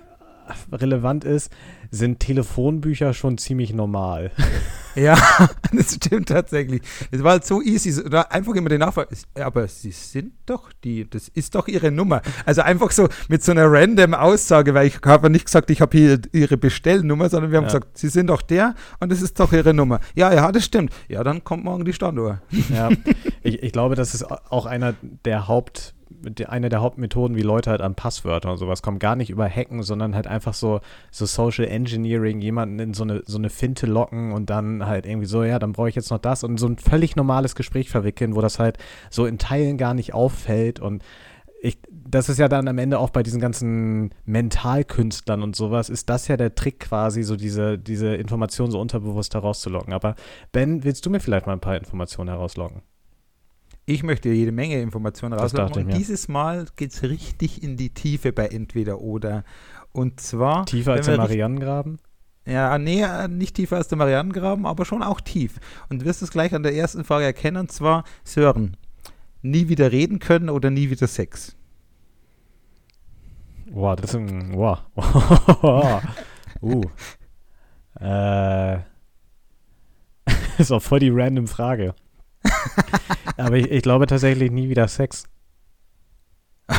[0.71, 1.51] relevant ist,
[1.91, 4.31] sind Telefonbücher schon ziemlich normal.
[4.95, 5.15] Ja,
[5.71, 6.81] das stimmt tatsächlich.
[7.11, 11.07] Es war halt so easy, da einfach immer den Nachfrage, aber sie sind doch die,
[11.07, 12.23] das ist doch ihre Nummer.
[12.47, 15.95] Also einfach so mit so einer random Aussage, weil ich habe nicht gesagt, ich habe
[15.95, 17.73] hier ihre Bestellnummer, sondern wir haben Ja.
[17.73, 19.99] gesagt, sie sind doch der und das ist doch ihre Nummer.
[20.15, 20.91] Ja, ja, das stimmt.
[21.09, 22.41] Ja, dann kommt morgen die Standuhr.
[22.73, 22.89] Ja,
[23.43, 24.95] ich, ich glaube, das ist auch einer
[25.25, 25.93] der Haupt,
[26.47, 28.99] eine der Hauptmethoden, wie Leute halt an Passwörter und sowas kommen.
[28.99, 30.79] Gar nicht über Hacken, sondern halt einfach so,
[31.11, 35.27] so Social Engineering, jemanden in so eine, so eine Finte locken und dann halt irgendwie
[35.27, 38.35] so, ja, dann brauche ich jetzt noch das und so ein völlig normales Gespräch verwickeln,
[38.35, 38.77] wo das halt
[39.09, 41.03] so in Teilen gar nicht auffällt und
[41.59, 46.09] ich, das ist ja dann am Ende auch bei diesen ganzen Mentalkünstlern und sowas, ist
[46.09, 49.93] das ja der Trick quasi, so diese, diese Informationen so unterbewusst herauszulocken.
[49.93, 50.15] Aber
[50.51, 52.83] Ben, willst du mir vielleicht mal ein paar Informationen herauslocken?
[53.89, 55.79] Ich möchte jede Menge Informationen rauslassen.
[55.79, 55.93] Und mir.
[55.95, 59.45] dieses Mal geht es richtig in die Tiefe bei Entweder oder.
[59.93, 60.65] Und zwar.
[60.65, 61.97] Tiefer als der Marianengraben?
[62.45, 65.61] Ja, nee, äh, nicht tiefer als der Marianengraben, aber schon auch tief.
[65.87, 68.75] Und du wirst es gleich an der ersten Frage erkennen, und zwar Sören.
[69.41, 71.55] Nie wieder reden können oder nie wieder Sex?
[73.71, 74.53] Wow, das ist ein.
[74.53, 74.79] Wow.
[76.61, 76.81] uh.
[78.01, 78.79] Äh.
[80.57, 81.95] ist auch voll die random Frage.
[83.37, 85.25] Aber ich, ich glaube tatsächlich nie wieder Sex.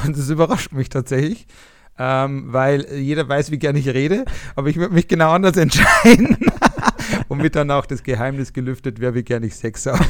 [0.05, 1.47] Und das überrascht mich tatsächlich,
[1.99, 6.37] ähm, weil jeder weiß, wie gern ich rede, aber ich würde mich genau anders entscheiden.
[7.29, 10.05] Womit dann auch das Geheimnis gelüftet wäre, wie gern ich Sex habe.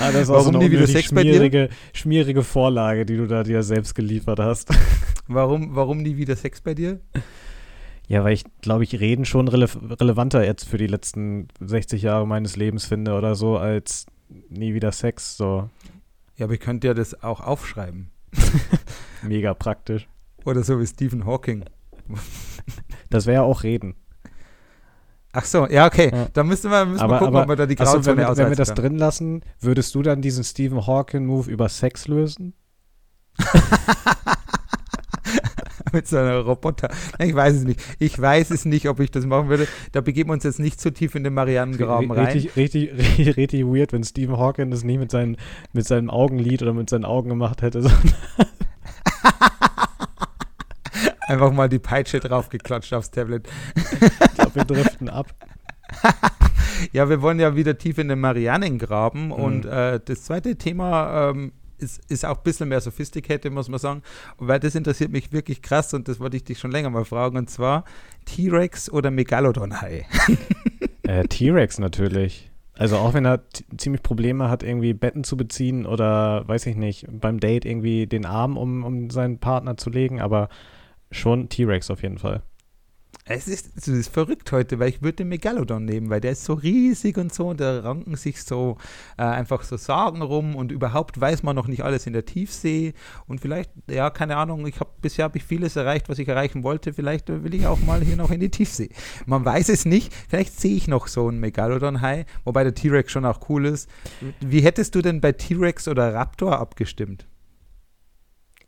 [0.00, 1.34] Ah, das ist Warum so nie wieder Sex bei dir?
[1.34, 4.70] schmierige, schmierige Vorlage, die du da dir selbst geliefert hast.
[5.26, 7.00] Warum, warum nie wieder Sex bei dir?
[8.08, 9.68] Ja, weil ich glaube, ich Reden schon rele
[10.00, 14.06] relevanter jetzt für die letzten 60 Jahre meines Lebens finde oder so, als
[14.48, 15.36] nie wieder Sex.
[15.36, 15.68] So
[16.36, 18.10] Ja, aber ich könnte ja das auch aufschreiben.
[19.22, 20.08] mega praktisch.
[20.44, 21.64] Oder so wie Stephen Hawking.
[23.10, 23.94] Das wäre ja auch Reden.
[25.32, 26.10] Ach so, ja, okay.
[26.10, 26.28] Ja.
[26.32, 28.36] Da müssen wir, müssen wir Aber, gucken, aber ob wir da die Grauzone wenn, wir,
[28.36, 32.54] wenn wir das drin lassen, würdest du dann diesen Stephen Hawking-Move über Sex lösen?
[35.92, 36.88] mit so einer Roboter.
[37.18, 37.80] Ich weiß es nicht.
[37.98, 39.66] Ich weiß es nicht, ob ich das machen würde.
[39.92, 42.26] Da begeben wir uns jetzt nicht zu tief in den Marianengraben rein.
[42.26, 45.36] Richtig, richtig, richtig, richtig weird, wenn Stephen Hawking das nicht mit, seinen,
[45.72, 47.82] mit seinem Augenlid oder mit seinen Augen gemacht hätte.
[47.82, 48.14] sondern-
[51.26, 53.46] Einfach mal die Peitsche draufgeklatscht aufs Tablet.
[53.76, 55.26] Ich glaube, wir driften ab.
[56.92, 59.32] Ja, wir wollen ja wieder tief in den Marianengraben Mhm.
[59.32, 63.78] und äh, das zweite Thema ähm, ist, ist auch ein bisschen mehr sophisticated, muss man
[63.78, 64.02] sagen,
[64.38, 67.36] weil das interessiert mich wirklich krass und das wollte ich dich schon länger mal fragen
[67.36, 67.84] und zwar
[68.26, 70.06] T-Rex oder Megalodon-Hai?
[71.04, 72.50] Äh, T-Rex natürlich.
[72.74, 73.40] Also auch wenn er
[73.78, 78.26] ziemlich Probleme hat, irgendwie Betten zu beziehen oder, weiß ich nicht, beim Date irgendwie den
[78.26, 80.50] Arm um, um seinen Partner zu legen, aber
[81.10, 82.42] schon T-Rex auf jeden Fall.
[83.30, 86.44] Es ist, es ist verrückt heute, weil ich würde den Megalodon nehmen, weil der ist
[86.44, 88.78] so riesig und so und da ranken sich so
[89.18, 92.94] äh, einfach so Sagen rum und überhaupt weiß man noch nicht alles in der Tiefsee
[93.26, 96.62] und vielleicht, ja, keine Ahnung, ich habe bisher habe ich vieles erreicht, was ich erreichen
[96.62, 98.88] wollte, vielleicht äh, will ich auch mal hier noch in die Tiefsee.
[99.26, 103.26] Man weiß es nicht, vielleicht sehe ich noch so einen Megalodon-Hai, wobei der T-Rex schon
[103.26, 103.90] auch cool ist.
[104.40, 107.26] Wie hättest du denn bei T-Rex oder Raptor abgestimmt?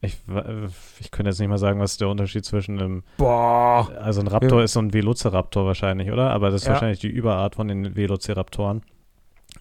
[0.03, 0.67] Ich, äh,
[0.99, 4.29] ich könnte jetzt nicht mal sagen, was ist der Unterschied zwischen einem, Boah, also ein
[4.29, 6.31] Raptor ist so ein Velociraptor wahrscheinlich, oder?
[6.31, 6.73] Aber das ist Ja.
[6.73, 8.83] wahrscheinlich die Überart von den Velociraptoren.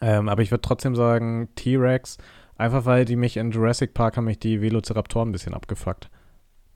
[0.02, 2.18] Ähm, aber ich würde trotzdem sagen T-Rex,
[2.58, 6.10] einfach weil die mich in Jurassic Park haben mich die Velociraptoren ein bisschen abgefuckt.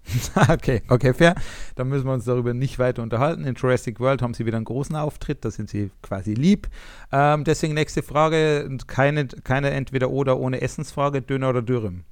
[0.50, 1.34] okay, okay, fair.
[1.76, 3.46] Dann müssen wir uns darüber nicht weiter unterhalten.
[3.46, 6.68] In Jurassic World haben sie wieder einen großen Auftritt, da sind sie quasi lieb.
[7.14, 12.04] Ähm, deswegen nächste Frage, keine, keine entweder oder ohne Essensfrage, Döner oder Dürüm?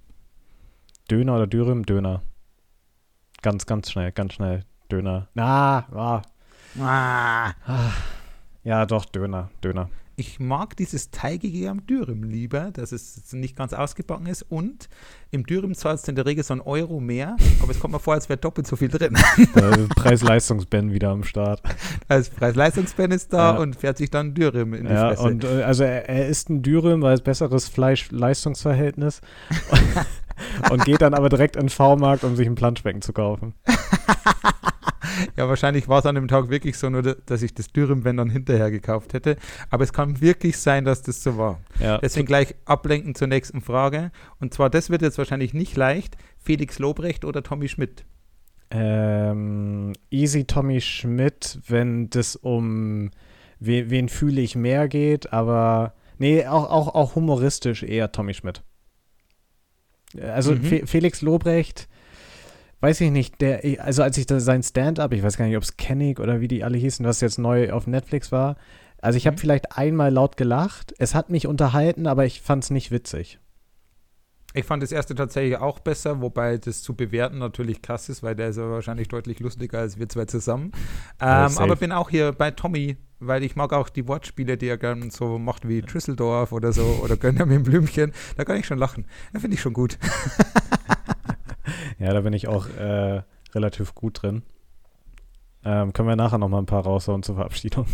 [1.11, 1.85] Döner oder Dürüm?
[1.85, 2.21] Döner.
[3.41, 4.63] Ganz, ganz schnell, ganz schnell.
[4.91, 5.27] Döner.
[5.33, 6.21] Na, ah,
[6.79, 7.51] Ah.
[8.63, 9.89] ja, doch, Döner, Döner.
[10.15, 14.43] Ich mag dieses Teigige am Dürüm lieber, dass es nicht ganz ausgebacken ist.
[14.43, 14.87] Und
[15.31, 17.99] im Dürüm zahlst du in der Regel so einen Euro mehr, aber es kommt mir
[17.99, 19.13] vor, als wäre doppelt so viel drin.
[19.95, 21.61] Preis-Leistungs-Ben wieder am Start.
[22.07, 23.59] Als Preis-Leistungs-Ben ist da Ja.
[23.59, 25.23] und fährt sich dann Dürüm in die Ja, Fresse.
[25.23, 29.21] und äh, also er, er isst ein Dürüm, weil es besseres Fleisch-Leistungsverhältnis
[30.71, 33.53] und geht dann aber direkt in den V-Markt, um sich ein Planschbecken zu kaufen.
[35.35, 38.17] Ja, wahrscheinlich war es an dem Tag wirklich so, nur da- dass ich das wenn
[38.17, 39.37] dann hinterher gekauft hätte.
[39.69, 41.59] Aber es kann wirklich sein, dass das so war.
[41.79, 44.11] Ja, Deswegen gleich ablenken zur nächsten Frage.
[44.39, 46.15] Und zwar, das wird jetzt wahrscheinlich nicht leicht.
[46.37, 48.05] Felix Lobrecht oder Tommy Schmidt?
[48.71, 53.11] Ähm, easy Tommy Schmidt, wenn das um
[53.59, 58.63] we, wen fühle ich mehr geht, aber nee, auch, auch, auch humoristisch eher Tommy Schmidt.
[60.19, 60.63] Also Mhm.
[60.63, 61.87] Fe Felix Lobrecht,
[62.81, 65.63] weiß ich nicht, der, also als ich da sein Stand-up, ich weiß gar nicht, ob
[65.63, 68.55] es Kennig oder wie die alle hießen, was jetzt neu auf Netflix war.
[69.01, 69.39] Also ich habe Mhm.
[69.39, 70.93] vielleicht einmal laut gelacht.
[70.97, 73.39] Es hat mich unterhalten, aber ich fand es nicht witzig.
[74.53, 78.35] Ich fand das erste tatsächlich auch besser, wobei das zu bewerten natürlich krass ist, weil
[78.35, 80.71] der ist ja wahrscheinlich deutlich lustiger als wir zwei zusammen.
[81.21, 84.77] Ähm, aber bin auch hier bei Tommy, weil ich mag auch die Wortspiele, die er
[84.77, 88.11] gern so macht wie Düsseldorf oder so oder Gönner mit dem Blümchen.
[88.35, 89.05] Da kann ich schon lachen.
[89.33, 89.97] Da finde ich schon gut.
[91.99, 93.21] Ja, da bin ich auch äh,
[93.53, 94.41] relativ gut drin.
[95.63, 97.85] Ähm, können wir nachher noch mal ein paar raushauen zur Verabschiedung.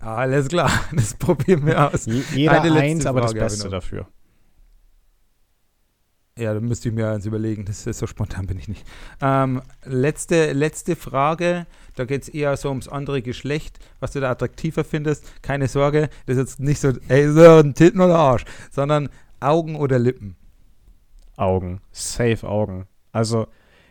[0.00, 2.06] Alles klar, das probieren wir aus.
[2.06, 4.08] Je, jeder eins, aber das Beste dafür.
[6.38, 7.64] Ja, da müsste ich mir eins überlegen.
[7.64, 8.86] Das ist so spontan bin ich nicht.
[9.20, 11.66] Ähm, letzte, letzte Frage.
[11.96, 15.24] Da geht es eher so ums andere Geschlecht, was du da attraktiver findest.
[15.42, 19.08] Keine Sorge, das ist jetzt nicht so, ey, so ein Titten oder Arsch, sondern
[19.40, 20.36] Augen oder Lippen.
[21.36, 21.80] Augen.
[21.90, 22.86] Safe Augen.
[23.10, 23.48] Also,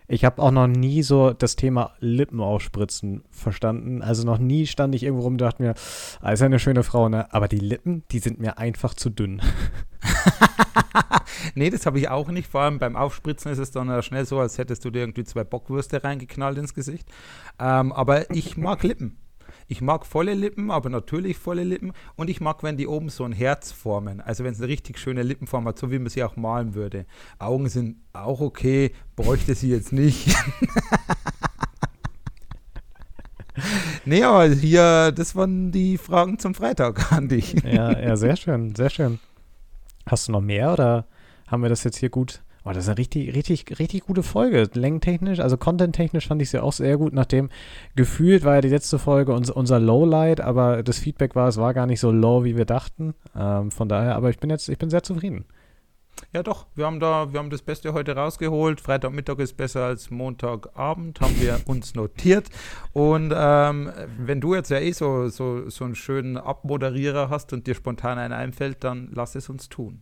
[0.07, 4.01] ich habe auch noch nie so das Thema Lippen aufspritzen verstanden.
[4.01, 5.73] Also noch nie stand ich irgendwo rum und dachte mir,
[6.21, 7.31] ah, ist ja eine schöne Frau, ne?
[7.33, 9.41] Aber die Lippen, die sind mir einfach zu dünn.
[11.55, 12.49] nee, das habe ich auch nicht.
[12.49, 15.43] Vor allem beim Aufspritzen ist es dann schnell so, als hättest du dir irgendwie zwei
[15.43, 17.09] Bockwürste reingeknallt ins Gesicht.
[17.59, 19.17] Ähm, aber ich mag Lippen.
[19.67, 21.93] Ich mag volle Lippen, aber natürlich volle Lippen.
[22.15, 24.21] Und ich mag, wenn die oben so ein Herz formen.
[24.21, 27.05] Also wenn es eine richtig schöne Lippenform hat, so wie man sie auch malen würde.
[27.39, 30.35] Augen sind auch okay, bräuchte sie jetzt nicht.
[34.05, 37.55] nee, aber hier, das waren die Fragen zum Freitag an dich.
[37.63, 39.19] Ja, ja, sehr schön, sehr schön.
[40.05, 41.05] Hast du noch mehr oder
[41.47, 42.41] haben wir das jetzt hier gut?
[42.67, 44.69] Oh, das ist eine richtig, richtig, richtig gute Folge.
[44.73, 47.13] Längentechnisch, also contenttechnisch fand ich sie auch sehr gut.
[47.13, 47.49] Nachdem
[47.95, 51.73] gefühlt war ja die letzte Folge uns, unser Lowlight, aber das Feedback war, es war
[51.73, 53.13] gar nicht so low, wie wir dachten.
[53.37, 55.45] Ähm, von daher, aber ich bin jetzt, ich bin sehr zufrieden.
[56.33, 58.81] Ja, doch, wir haben da, wir haben das Beste heute rausgeholt.
[58.81, 62.49] Freitagmittag ist besser als Montagabend, haben wir uns notiert.
[62.91, 67.65] Und ähm, wenn du jetzt ja eh so, so, so einen schönen Abmoderierer hast und
[67.65, 70.01] dir spontan einen einfällt, dann lass es uns tun.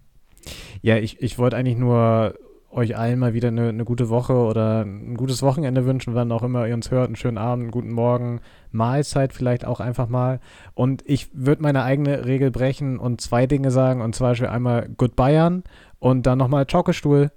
[0.81, 2.35] Ja, ich, ich wollte eigentlich nur
[2.75, 6.43] euch allen mal wieder eine, eine, gute Woche oder ein gutes Wochenende wünschen, wann auch
[6.43, 7.07] immer ihr uns hört.
[7.07, 10.41] Einen schönen Abend, einen guten Morgen, Mahlzeit vielleicht auch einfach mal.
[10.73, 14.01] Und ich würde meine eigene Regel brechen und zwei Dinge sagen.
[14.01, 15.63] Und zwar Beispiel einmal Good Bayern
[15.99, 17.31] und dann nochmal Schaukelstuhl.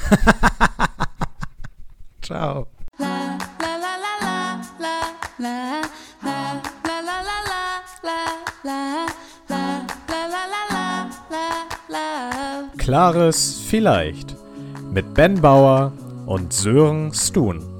[2.22, 2.66] Ciao.
[12.78, 14.41] Klares Vielleicht
[14.92, 15.92] mit Ben Bauer
[16.26, 17.71] und Sören Stun.